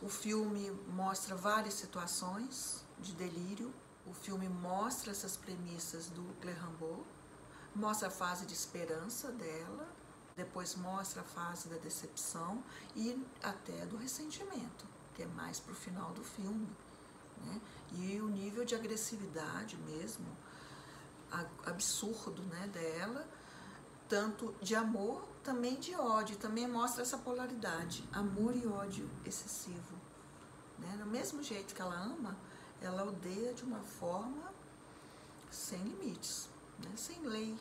o 0.00 0.08
filme 0.08 0.70
mostra 0.88 1.36
várias 1.36 1.74
situações 1.74 2.82
de 2.98 3.12
delírio, 3.12 3.72
o 4.06 4.12
filme 4.12 4.48
mostra 4.48 5.10
essas 5.12 5.36
premissas 5.36 6.08
do 6.08 6.22
Clermont, 6.40 7.04
mostra 7.74 8.08
a 8.08 8.10
fase 8.10 8.46
de 8.46 8.52
esperança 8.52 9.30
dela, 9.32 9.88
depois 10.36 10.74
mostra 10.74 11.20
a 11.20 11.24
fase 11.24 11.68
da 11.68 11.76
decepção 11.76 12.62
e 12.96 13.24
até 13.42 13.86
do 13.86 13.96
ressentimento, 13.96 14.86
que 15.14 15.22
é 15.22 15.26
mais 15.26 15.60
para 15.60 15.72
o 15.72 15.76
final 15.76 16.10
do 16.12 16.24
filme. 16.24 16.68
Né? 17.44 17.60
E 17.92 18.20
o 18.20 18.28
nível 18.28 18.64
de 18.64 18.74
agressividade 18.74 19.76
mesmo, 19.76 20.26
absurdo 21.64 22.42
né, 22.42 22.68
dela, 22.68 23.26
tanto 24.08 24.54
de 24.60 24.74
amor, 24.74 25.26
também 25.42 25.78
de 25.78 25.94
ódio, 25.94 26.36
também 26.36 26.68
mostra 26.68 27.02
essa 27.02 27.18
polaridade, 27.18 28.06
amor 28.12 28.54
e 28.54 28.66
ódio 28.66 29.08
excessivo. 29.24 29.96
Né? 30.78 30.96
Do 30.98 31.06
mesmo 31.06 31.42
jeito 31.42 31.74
que 31.74 31.80
ela 31.80 31.94
ama, 31.94 32.36
ela 32.82 33.04
odeia 33.04 33.54
de 33.54 33.64
uma 33.64 33.80
forma 33.80 34.52
sem 35.50 35.78
limites, 35.82 36.48
né? 36.78 36.90
sem 36.96 37.20
lei 37.20 37.56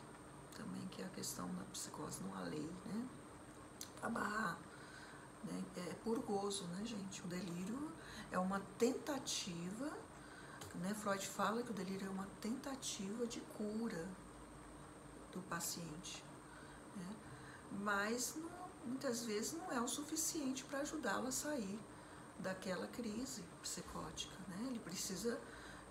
também, 0.56 0.88
que 0.90 1.02
é 1.02 1.06
a 1.06 1.10
questão 1.10 1.48
da 1.56 1.64
psicose, 1.66 2.24
não 2.24 2.36
há 2.36 2.42
lei, 2.42 2.70
né? 2.86 3.08
Pra. 4.00 4.58
Né? 5.44 5.64
É 5.78 5.94
puro 6.04 6.22
gozo, 6.22 6.66
né, 6.66 6.86
gente? 6.86 7.22
O 7.22 7.28
delírio 7.28 7.92
é 8.32 8.38
uma 8.38 8.60
tentativa, 8.78 9.92
né? 10.76 10.94
Freud 10.94 11.26
fala 11.28 11.64
que 11.64 11.72
o 11.72 11.74
delírio 11.74 12.08
é 12.08 12.10
uma 12.10 12.28
tentativa 12.40 13.26
de 13.26 13.42
cura 13.42 14.08
do 15.32 15.42
paciente 15.44 16.24
né? 16.96 17.16
mas 17.72 18.36
não, 18.36 18.70
muitas 18.86 19.24
vezes 19.24 19.54
não 19.54 19.72
é 19.72 19.80
o 19.80 19.88
suficiente 19.88 20.64
para 20.66 20.80
ajudá-lo 20.80 21.28
a 21.28 21.32
sair 21.32 21.80
daquela 22.42 22.88
crise 22.88 23.44
psicótica. 23.62 24.36
Né? 24.48 24.68
Ele 24.68 24.80
precisa 24.80 25.40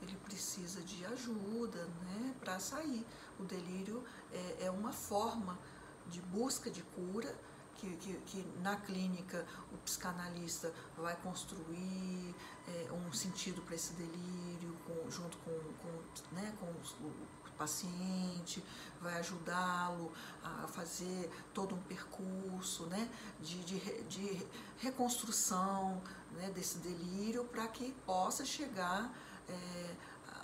ele 0.02 0.16
precisa 0.24 0.80
de 0.80 1.04
ajuda 1.04 1.84
né, 1.84 2.34
para 2.40 2.58
sair. 2.58 3.06
O 3.38 3.44
delírio 3.44 4.02
é, 4.32 4.64
é, 4.64 4.70
uma 4.70 4.92
forma 4.92 5.58
de 6.06 6.22
busca 6.22 6.70
de 6.70 6.82
cura 6.82 7.36
que, 7.76 7.96
que, 7.96 8.14
que 8.26 8.46
na 8.62 8.76
clínica 8.76 9.46
o 9.72 9.76
psicanalista 9.78 10.72
vai 10.96 11.16
construir 11.16 12.34
é, 12.68 12.92
um 12.92 13.12
sentido 13.12 13.62
para 13.62 13.74
esse 13.74 13.92
delírio 13.94 14.76
com, 14.86 15.10
junto 15.10 15.36
com, 15.38 15.50
com, 15.50 16.34
né, 16.34 16.54
com 16.58 16.66
o, 16.66 17.40
paciente, 17.60 18.64
vai 19.02 19.18
ajudá-lo 19.18 20.10
a 20.42 20.66
fazer 20.66 21.30
todo 21.52 21.74
um 21.74 21.82
percurso 21.82 22.86
né, 22.86 23.06
de, 23.38 23.62
de, 23.64 24.02
de 24.04 24.46
reconstrução 24.78 26.02
né, 26.33 26.51
desse 26.51 26.79
delírio 26.79 27.45
para 27.45 27.66
que 27.69 27.93
possa 28.07 28.45
chegar 28.45 29.12
é, 29.49 29.97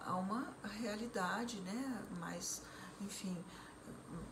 a 0.05 0.15
uma 0.17 0.55
realidade 0.81 1.61
né, 1.61 2.07
mais, 2.19 2.63
enfim, 3.01 3.37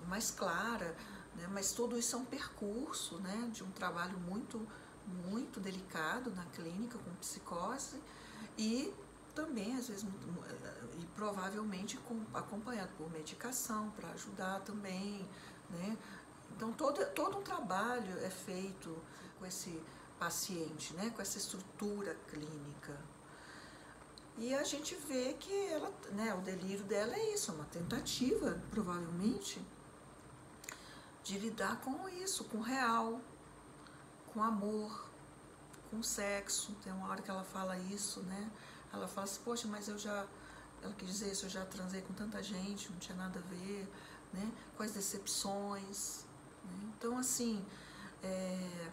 mais 0.07 0.31
clara. 0.31 0.97
Né, 1.37 1.49
mas 1.53 1.73
tudo 1.73 1.99
isso 1.99 2.17
é 2.17 2.19
um 2.19 2.25
percurso 2.25 3.19
né, 3.19 3.51
de 3.53 3.65
um 3.65 3.71
trabalho 3.71 4.19
muito, 4.19 4.67
muito 5.29 5.61
delicado 5.61 6.31
na 6.31 6.45
clínica 6.47 6.99
com 6.99 7.11
psicose 7.17 8.01
e 8.57 8.95
também, 9.35 9.77
às 9.77 9.89
vezes, 9.89 10.05
eh, 10.05 10.85
e 11.01 11.07
provavelmente 11.17 11.99
acompanhado 12.33 12.91
por 12.97 13.11
medicação 13.11 13.91
para 13.91 14.11
ajudar 14.11 14.61
também, 14.61 15.29
né? 15.71 15.99
Então, 16.57 16.73
todo, 16.73 17.05
todo 17.13 17.39
um 17.39 17.43
trabalho 17.43 18.17
é 18.21 18.31
feito 18.31 18.97
com 19.39 19.45
esse 19.45 19.83
paciente, 20.25 20.95
né? 20.95 21.11
Com 21.15 21.21
essa 21.21 21.37
estrutura 21.37 22.17
clínica. 22.29 22.99
E 24.39 24.55
a 24.55 24.65
gente 24.65 24.95
vê 25.09 25.35
que 25.35 25.55
ela, 25.67 25.93
né, 26.13 26.35
o 26.35 26.41
delírio 26.41 26.85
dela 26.85 27.15
é 27.15 27.35
isso, 27.35 27.51
é 27.51 27.55
uma 27.55 27.67
tentativa, 27.67 28.61
provavelmente, 28.71 29.61
de 31.23 31.39
lidar 31.39 31.81
com 31.83 32.09
isso, 32.09 32.45
com 32.45 32.59
o 32.59 32.63
real, 32.63 33.21
com 34.27 34.43
amor, 34.43 35.09
com 35.91 36.03
sexo. 36.03 36.73
Tem 36.83 36.93
uma 36.93 37.09
hora 37.11 37.23
que 37.23 37.31
ela 37.31 37.45
fala 37.45 37.79
isso, 37.79 38.21
né? 38.23 38.51
Ela 38.93 39.07
fala 39.07 39.25
assim, 39.25 39.41
poxa, 39.45 39.69
mas 39.69 39.89
eu 39.89 39.99
já, 39.99 40.27
ela 40.83 40.95
quis 40.95 41.09
dizer 41.09 41.31
isso, 41.33 41.47
eu 41.47 41.51
já 41.51 41.65
transei 41.67 42.01
com 42.03 42.15
tanta 42.15 42.43
gente, 42.43 42.91
não 42.91 42.99
tinha 42.99 43.17
nada 43.17 43.39
a 43.39 43.43
ver, 43.43 43.89
né? 44.33 44.51
Com 44.77 44.83
as 44.83 44.93
decepções. 44.93 46.25
Né? 46.65 46.93
Então, 46.97 47.17
assim, 47.19 47.65
é, 48.23 48.91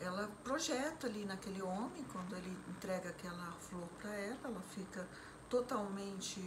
ela 0.00 0.28
projeta 0.42 1.06
ali 1.06 1.24
naquele 1.26 1.62
homem, 1.62 2.02
quando 2.04 2.34
ele 2.34 2.56
entrega 2.68 3.10
aquela 3.10 3.52
flor 3.60 3.86
para 4.00 4.14
ela, 4.14 4.40
ela 4.44 4.62
fica 4.62 5.06
totalmente. 5.48 6.40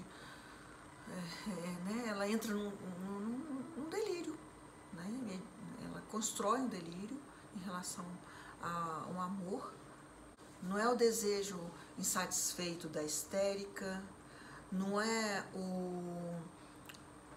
É, 1.07 1.51
é, 1.51 1.71
né? 1.83 2.07
Ela 2.07 2.27
entra 2.27 2.53
num, 2.53 2.71
num, 2.71 3.65
num 3.77 3.89
delírio, 3.89 4.37
né? 4.93 5.39
ela 5.85 6.01
constrói 6.09 6.61
um 6.61 6.67
delírio 6.67 7.21
em 7.55 7.59
relação 7.59 8.05
a 8.61 9.05
um 9.13 9.21
amor. 9.21 9.71
Não 10.61 10.77
é 10.77 10.87
o 10.87 10.95
desejo 10.95 11.59
insatisfeito 11.97 12.87
da 12.87 13.03
histérica, 13.03 14.01
não 14.71 14.99
é 14.99 15.45
o 15.53 16.41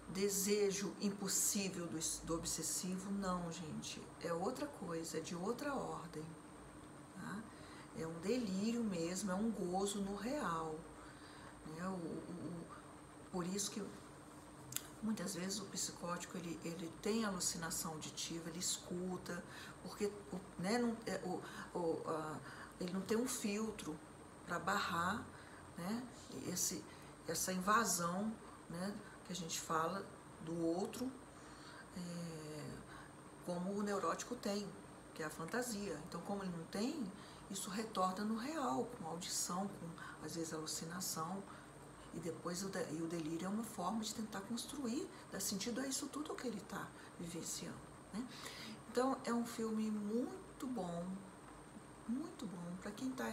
desejo 0.09 0.93
impossível 1.01 1.85
do, 1.87 1.99
do 2.25 2.35
obsessivo, 2.35 3.11
não, 3.11 3.51
gente. 3.51 4.01
É 4.21 4.33
outra 4.33 4.65
coisa, 4.65 5.17
é 5.17 5.21
de 5.21 5.35
outra 5.35 5.73
ordem. 5.73 6.25
Tá? 7.15 7.43
É 7.97 8.07
um 8.07 8.19
delírio 8.19 8.83
mesmo, 8.83 9.31
é 9.31 9.35
um 9.35 9.51
gozo 9.51 10.01
no 10.01 10.15
real. 10.15 10.75
Né? 11.65 11.87
O, 11.87 11.91
o, 11.91 12.65
por 13.31 13.45
isso 13.45 13.71
que 13.71 13.83
muitas 15.01 15.35
vezes 15.35 15.59
o 15.59 15.65
psicótico 15.65 16.37
ele, 16.37 16.59
ele 16.63 16.91
tem 17.01 17.23
alucinação 17.23 17.93
auditiva, 17.93 18.49
ele 18.49 18.59
escuta, 18.59 19.43
porque 19.83 20.11
né, 20.57 20.77
não, 20.79 20.97
é, 21.05 21.21
o, 21.23 21.41
o, 21.77 22.09
a, 22.09 22.39
ele 22.79 22.93
não 22.93 23.01
tem 23.01 23.17
um 23.17 23.27
filtro 23.27 23.97
para 24.45 24.59
barrar 24.59 25.25
né, 25.77 26.03
esse, 26.47 26.83
essa 27.27 27.51
invasão 27.53 28.33
né, 28.69 28.95
que 29.27 29.33
a 29.33 29.35
gente 29.35 29.59
fala 29.59 30.05
do 30.45 30.65
outro, 30.65 31.11
é, 31.95 32.65
como 33.45 33.71
o 33.73 33.83
neurótico 33.83 34.35
tem, 34.35 34.67
que 35.13 35.21
é 35.21 35.25
a 35.25 35.29
fantasia. 35.29 35.99
Então, 36.07 36.21
como 36.21 36.43
ele 36.43 36.55
não 36.57 36.65
tem, 36.65 37.11
isso 37.51 37.69
retorna 37.69 38.23
no 38.23 38.37
real, 38.37 38.85
com 38.97 39.07
audição, 39.07 39.67
com 39.67 40.25
às 40.25 40.35
vezes 40.35 40.53
alucinação, 40.53 41.43
e 42.13 42.19
depois 42.19 42.63
o, 42.63 42.69
de, 42.69 42.79
e 42.93 43.01
o 43.01 43.07
delírio 43.07 43.45
é 43.45 43.49
uma 43.49 43.63
forma 43.63 44.01
de 44.01 44.13
tentar 44.15 44.41
construir, 44.41 45.07
dar 45.31 45.39
sentido 45.39 45.81
a 45.81 45.87
isso 45.87 46.07
tudo 46.07 46.33
que 46.33 46.47
ele 46.47 46.57
está 46.57 46.87
vivenciando. 47.19 47.77
Né? 48.13 48.25
Então 48.89 49.17
é 49.23 49.33
um 49.33 49.45
filme 49.45 49.91
muito 49.91 50.65
bom, 50.65 51.05
muito 52.07 52.45
bom 52.45 52.75
para 52.81 52.91
quem 52.91 53.09
está 53.09 53.31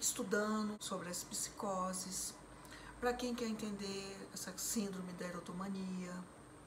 estudando 0.00 0.76
sobre 0.80 1.10
as 1.10 1.24
psicoses, 1.24 2.34
para 3.00 3.12
quem 3.12 3.34
quer 3.34 3.46
entender 3.46 4.28
essa 4.32 4.52
síndrome 4.56 5.12
da 5.12 5.26
erotomania, 5.26 6.12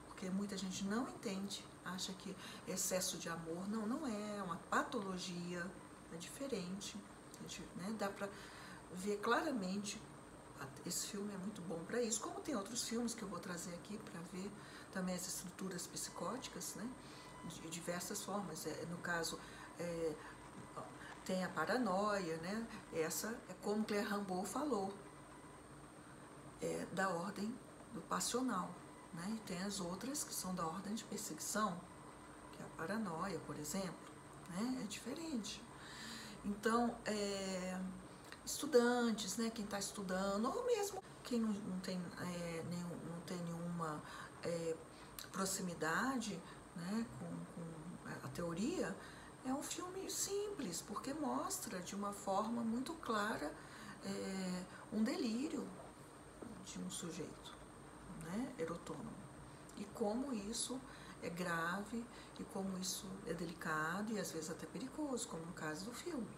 porque 0.08 0.30
muita 0.30 0.58
gente 0.58 0.84
não 0.86 1.08
entende, 1.10 1.64
acha 1.84 2.14
que 2.14 2.36
excesso 2.68 3.18
de 3.18 3.28
amor, 3.30 3.68
não, 3.70 3.86
não 3.86 4.08
é, 4.08 4.38
é 4.38 4.44
uma 4.44 4.58
patologia, 4.70 5.66
é 6.14 6.18
diferente, 6.18 6.96
gente, 7.42 7.62
né? 7.76 7.94
dá 7.98 8.08
para 8.10 8.30
ver 8.94 9.18
claramente, 9.18 10.02
esse 10.86 11.08
filme 11.08 11.34
é 11.34 11.38
muito 11.38 11.62
bom 11.64 11.80
para 11.86 12.02
isso, 12.02 12.22
como 12.22 12.40
tem 12.40 12.56
outros 12.56 12.88
filmes 12.88 13.14
que 13.14 13.24
eu 13.24 13.28
vou 13.28 13.40
trazer 13.40 13.74
aqui 13.76 13.98
para 13.98 14.22
ver 14.32 14.50
também 14.92 15.16
as 15.16 15.28
estruturas 15.28 15.88
psicóticas, 15.88 16.76
né? 16.76 16.88
de 17.48 17.70
diversas 17.70 18.22
formas, 18.22 18.66
é, 18.68 18.86
no 18.86 18.98
caso, 18.98 19.40
é, 19.80 20.14
tem 21.26 21.44
a 21.44 21.50
paranoia, 21.50 22.38
né? 22.38 22.68
Essa 22.94 23.28
é 23.50 23.54
como 23.62 23.84
Claire 23.84 24.08
Rambaud 24.08 24.48
falou, 24.48 24.94
é 26.62 26.86
da 26.94 27.10
ordem 27.10 27.54
do 27.94 28.02
passional, 28.02 28.70
né? 29.14 29.26
E 29.36 29.40
tem 29.48 29.62
as 29.64 29.80
outras 29.80 30.24
que 30.24 30.34
são 30.34 30.54
da 30.54 30.66
ordem 30.66 30.94
de 30.94 31.04
perseguição, 31.04 31.80
que 32.54 32.62
é 32.62 32.66
a 32.66 32.70
paranoia, 32.78 33.40
por 33.40 33.58
exemplo, 33.58 34.12
né? 34.50 34.82
É 34.84 34.88
diferente. 34.88 35.64
Então, 36.46 36.96
é, 37.06 37.80
estudantes, 38.46 39.38
né? 39.38 39.50
Quem 39.50 39.66
está 39.66 39.80
estudando, 39.80 40.46
ou 40.46 40.66
mesmo 40.66 41.02
quem 41.24 41.40
não, 41.40 41.52
não 41.52 41.80
tem, 41.80 42.02
é, 42.20 42.64
nenhum, 42.70 42.90
não 43.10 43.22
tem 43.26 43.38
nenhuma 43.38 44.02
é, 44.44 44.76
proximidade 45.32 46.42
né, 46.76 47.06
com, 47.20 47.26
com 47.26 48.26
a 48.26 48.28
teoria, 48.30 48.96
é 49.46 49.54
um 49.54 49.64
filme 49.64 50.10
simples, 50.10 50.82
porque 50.82 51.14
mostra 51.14 51.80
de 51.80 51.96
uma 51.96 52.14
forma 52.14 52.62
muito 52.62 52.94
clara 52.96 53.52
é, 54.04 54.64
um 54.94 55.04
delírio 55.04 55.68
de 56.72 56.80
um 56.80 56.90
sujeito 56.90 57.56
né, 58.24 58.54
erotônomo. 58.58 59.12
E 59.78 59.86
como 59.86 60.34
isso 60.34 60.80
é 61.22 61.30
grave, 61.30 62.06
e 62.40 62.44
como 62.46 62.78
isso 62.78 63.06
é 63.28 63.34
delicado 63.34 64.12
e 64.12 64.20
às 64.20 64.32
vezes 64.32 64.50
até 64.50 64.66
perigoso, 64.66 65.28
como 65.28 65.46
no 65.46 65.54
caso 65.54 65.86
do 65.86 65.92
filme. 65.92 66.30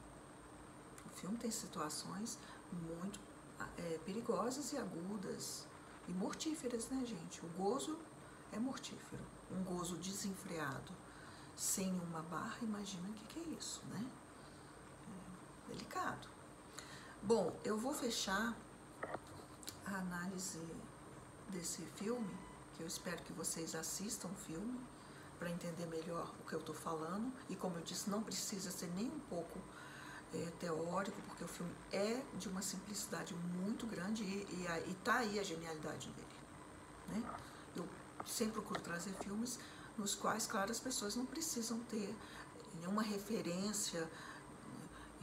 O 1.05 1.09
filme 1.09 1.37
tem 1.37 1.51
situações 1.51 2.37
muito 2.71 3.19
é, 3.77 3.99
perigosas 4.05 4.73
e 4.73 4.77
agudas 4.77 5.67
e 6.07 6.11
mortíferas, 6.11 6.89
né, 6.89 7.03
gente? 7.05 7.45
O 7.45 7.49
gozo 7.49 7.97
é 8.51 8.59
mortífero, 8.59 9.23
um 9.51 9.63
gozo 9.63 9.95
desenfreado 9.97 10.91
sem 11.55 11.91
uma 12.01 12.21
barra, 12.23 12.57
imagina 12.61 13.07
o 13.07 13.13
que, 13.13 13.25
que 13.25 13.39
é 13.39 13.55
isso, 13.57 13.81
né? 13.85 14.05
É 15.67 15.73
delicado. 15.73 16.27
Bom, 17.21 17.57
eu 17.63 17.77
vou 17.77 17.93
fechar 17.93 18.57
a 19.85 19.97
análise 19.97 20.59
desse 21.49 21.81
filme, 21.95 22.37
que 22.75 22.81
eu 22.81 22.87
espero 22.87 23.21
que 23.23 23.33
vocês 23.33 23.75
assistam 23.75 24.27
o 24.29 24.35
filme 24.35 24.79
para 25.37 25.49
entender 25.49 25.85
melhor 25.87 26.31
o 26.39 26.47
que 26.47 26.53
eu 26.53 26.59
estou 26.59 26.75
falando. 26.75 27.31
E 27.49 27.55
como 27.55 27.77
eu 27.77 27.81
disse, 27.83 28.09
não 28.09 28.23
precisa 28.23 28.71
ser 28.71 28.87
nem 28.95 29.07
um 29.07 29.19
pouco 29.21 29.59
é, 30.33 30.51
teórico, 30.59 31.21
porque 31.23 31.43
o 31.43 31.47
filme 31.47 31.73
é 31.91 32.21
de 32.37 32.49
uma 32.49 32.61
simplicidade 32.61 33.33
muito 33.33 33.85
grande 33.85 34.23
e, 34.23 34.47
e, 34.49 34.91
e 34.91 34.93
tá 35.03 35.17
aí 35.17 35.39
a 35.39 35.43
genialidade 35.43 36.09
dele. 36.09 36.27
Né? 37.09 37.23
Eu 37.75 37.87
sempre 38.25 38.53
procuro 38.53 38.81
trazer 38.81 39.13
filmes 39.15 39.59
nos 39.97 40.15
quais, 40.15 40.47
claro, 40.47 40.71
as 40.71 40.79
pessoas 40.79 41.15
não 41.15 41.25
precisam 41.25 41.79
ter 41.81 42.15
nenhuma 42.75 43.03
referência 43.03 44.09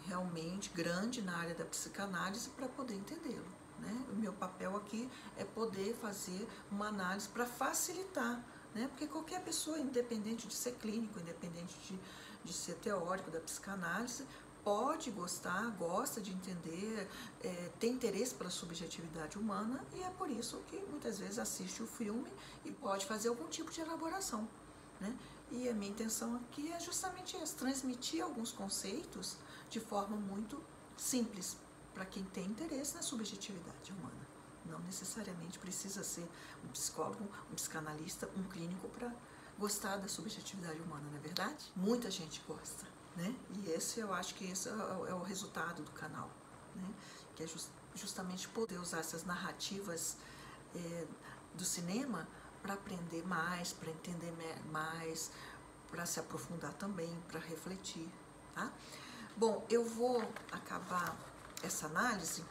realmente 0.06 0.70
grande 0.70 1.22
na 1.22 1.36
área 1.36 1.54
da 1.54 1.64
psicanálise 1.64 2.50
para 2.50 2.68
poder 2.68 2.94
entendê-lo. 2.94 3.59
Né? 3.80 4.04
O 4.12 4.16
meu 4.16 4.32
papel 4.32 4.76
aqui 4.76 5.08
é 5.36 5.44
poder 5.44 5.94
fazer 5.94 6.46
uma 6.70 6.88
análise 6.88 7.28
para 7.28 7.46
facilitar, 7.46 8.44
né? 8.74 8.88
porque 8.88 9.06
qualquer 9.06 9.42
pessoa, 9.42 9.78
independente 9.78 10.46
de 10.46 10.54
ser 10.54 10.72
clínico, 10.72 11.18
independente 11.18 11.74
de, 11.88 11.98
de 12.44 12.52
ser 12.52 12.74
teórico 12.74 13.30
da 13.30 13.40
psicanálise, 13.40 14.24
pode 14.62 15.10
gostar, 15.10 15.70
gosta 15.78 16.20
de 16.20 16.30
entender, 16.30 17.08
é, 17.42 17.70
tem 17.78 17.92
interesse 17.92 18.34
pela 18.34 18.50
subjetividade 18.50 19.38
humana 19.38 19.84
e 19.94 20.02
é 20.02 20.10
por 20.10 20.30
isso 20.30 20.62
que 20.68 20.76
muitas 20.90 21.18
vezes 21.18 21.38
assiste 21.38 21.82
o 21.82 21.86
filme 21.86 22.30
e 22.64 22.70
pode 22.70 23.06
fazer 23.06 23.28
algum 23.28 23.48
tipo 23.48 23.70
de 23.70 23.80
elaboração. 23.80 24.46
Né? 25.00 25.16
E 25.50 25.68
a 25.68 25.72
minha 25.72 25.90
intenção 25.90 26.36
aqui 26.36 26.70
é 26.70 26.78
justamente 26.78 27.36
essa, 27.36 27.56
transmitir 27.56 28.22
alguns 28.22 28.52
conceitos 28.52 29.36
de 29.68 29.80
forma 29.80 30.16
muito 30.16 30.62
simples 30.96 31.56
para 31.94 32.04
quem 32.04 32.24
tem 32.24 32.46
interesse 32.46 32.94
na 32.94 33.02
subjetividade 33.02 33.92
humana. 33.92 34.28
Não 34.64 34.78
necessariamente 34.80 35.58
precisa 35.58 36.04
ser 36.04 36.28
um 36.64 36.68
psicólogo, 36.68 37.28
um 37.50 37.54
psicanalista, 37.54 38.28
um 38.36 38.42
clínico 38.44 38.88
para 38.88 39.12
gostar 39.58 39.96
da 39.96 40.08
subjetividade 40.08 40.80
humana, 40.80 41.04
não 41.10 41.18
é 41.18 41.20
verdade? 41.20 41.70
Muita 41.76 42.10
gente 42.10 42.42
gosta, 42.46 42.86
né? 43.16 43.34
E 43.50 43.70
esse 43.70 44.00
eu 44.00 44.12
acho 44.14 44.34
que 44.34 44.50
esse 44.50 44.68
é 44.68 44.72
o, 44.72 45.24
é 45.24 45.28
resultado 45.28 45.82
do 45.82 45.90
canal, 45.90 46.30
né? 46.74 46.94
Que 47.34 47.42
é 47.42 47.46
just, 47.46 47.68
justamente 47.94 48.48
poder 48.48 48.78
usar 48.78 49.00
essas 49.00 49.24
narrativas 49.24 50.16
é, 50.74 51.06
do 51.54 51.64
cinema 51.64 52.26
para 52.62 52.74
aprender 52.74 53.26
mais, 53.26 53.72
para 53.72 53.90
entender 53.90 54.32
mais, 54.70 55.30
para 55.90 56.06
se 56.06 56.20
aprofundar 56.20 56.72
também, 56.74 57.14
para 57.28 57.40
refletir, 57.40 58.08
tá? 58.54 58.72
Bom, 59.36 59.66
eu 59.68 59.84
vou 59.84 60.22
acabar 60.52 61.16
essa 61.62 61.86
análise 61.86 62.44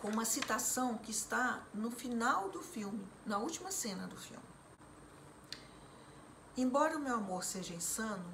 com 0.00 0.08
uma 0.08 0.24
citação 0.24 0.98
que 0.98 1.10
está 1.10 1.62
no 1.72 1.90
final 1.90 2.50
do 2.50 2.62
filme, 2.62 3.06
na 3.24 3.38
última 3.38 3.70
cena 3.70 4.06
do 4.06 4.16
filme. 4.16 4.44
Embora 6.56 6.96
o 6.96 7.00
meu 7.00 7.16
amor 7.16 7.42
seja 7.42 7.74
insano, 7.74 8.30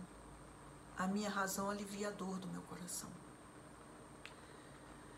a 0.98 1.06
minha 1.06 1.30
razão 1.30 1.70
alivia 1.70 2.08
a 2.08 2.10
dor 2.10 2.38
do 2.38 2.48
meu 2.48 2.60
coração, 2.62 3.08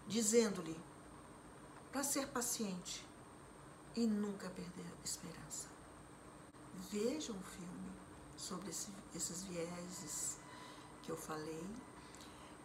dizendo-lhe 0.06 0.78
para 1.90 2.04
ser 2.04 2.28
paciente 2.28 3.04
e 3.96 4.06
nunca 4.06 4.48
perder 4.50 4.86
a 4.86 5.04
esperança. 5.04 5.68
Vejam 6.90 7.36
o 7.36 7.42
filme 7.42 7.92
sobre 8.36 8.70
esse, 8.70 8.90
esses 9.14 9.42
vieses 9.44 10.38
que 11.02 11.10
eu 11.10 11.16
falei 11.16 11.66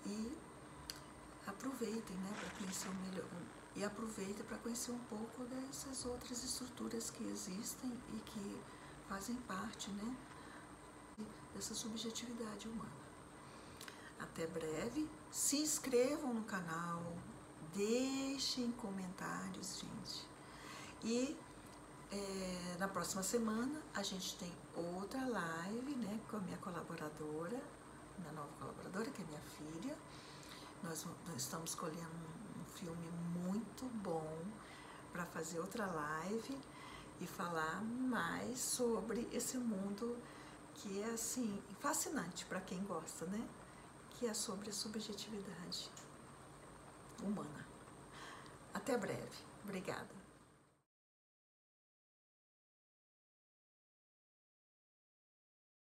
e 0.05 0.37
aproveitem 1.47 2.15
né, 2.17 2.33
para 2.39 2.49
conhecer 2.59 2.89
melhor. 3.09 3.25
E 3.75 3.83
aproveitem 3.83 4.43
para 4.45 4.57
conhecer 4.57 4.91
um 4.91 4.99
pouco 4.99 5.43
dessas 5.45 6.05
outras 6.05 6.43
estruturas 6.43 7.09
que 7.09 7.23
existem 7.27 7.91
e 8.13 8.19
que 8.19 8.61
fazem 9.07 9.35
parte 9.35 9.89
né, 9.91 10.15
dessa 11.53 11.73
subjetividade 11.73 12.67
humana. 12.67 13.07
Até 14.19 14.47
breve, 14.47 15.07
se 15.31 15.57
inscrevam 15.57 16.33
no 16.33 16.43
canal, 16.43 17.15
deixem 17.75 18.71
comentários, 18.71 19.79
gente. 19.79 20.27
E 21.03 21.37
é, 22.11 22.75
na 22.79 22.87
próxima 22.87 23.21
semana 23.21 23.81
a 23.93 24.01
gente 24.01 24.35
tem 24.37 24.51
outra 24.75 25.23
live 25.27 25.95
né, 25.95 26.19
com 26.29 26.37
a 26.37 26.39
minha 26.39 26.57
colaboradora, 26.57 27.61
minha 28.17 28.31
nova 28.33 28.49
colaboradora, 28.59 29.11
que 29.11 29.21
é 29.21 29.25
minha 29.25 29.41
filha. 29.41 29.95
Nós, 30.83 31.05
estamos 31.35 31.71
escolhendo 31.71 32.15
um 32.59 32.65
filme 32.65 33.09
muito 33.35 33.85
bom 34.03 34.37
para 35.11 35.25
fazer 35.25 35.59
outra 35.59 35.85
live 35.85 36.57
e 37.19 37.27
falar 37.27 37.81
mais 37.83 38.59
sobre 38.59 39.27
esse 39.31 39.57
mundo 39.57 40.17
que 40.75 41.01
é 41.01 41.11
assim 41.11 41.61
fascinante 41.79 42.45
para 42.45 42.61
quem 42.61 42.83
gosta, 42.83 43.25
né? 43.25 43.47
Que 44.11 44.27
é 44.27 44.33
sobre 44.33 44.69
a 44.69 44.73
subjetividade 44.73 45.89
humana. 47.23 47.67
Até 48.73 48.95
breve. 48.97 49.37
Obrigada. 49.63 50.16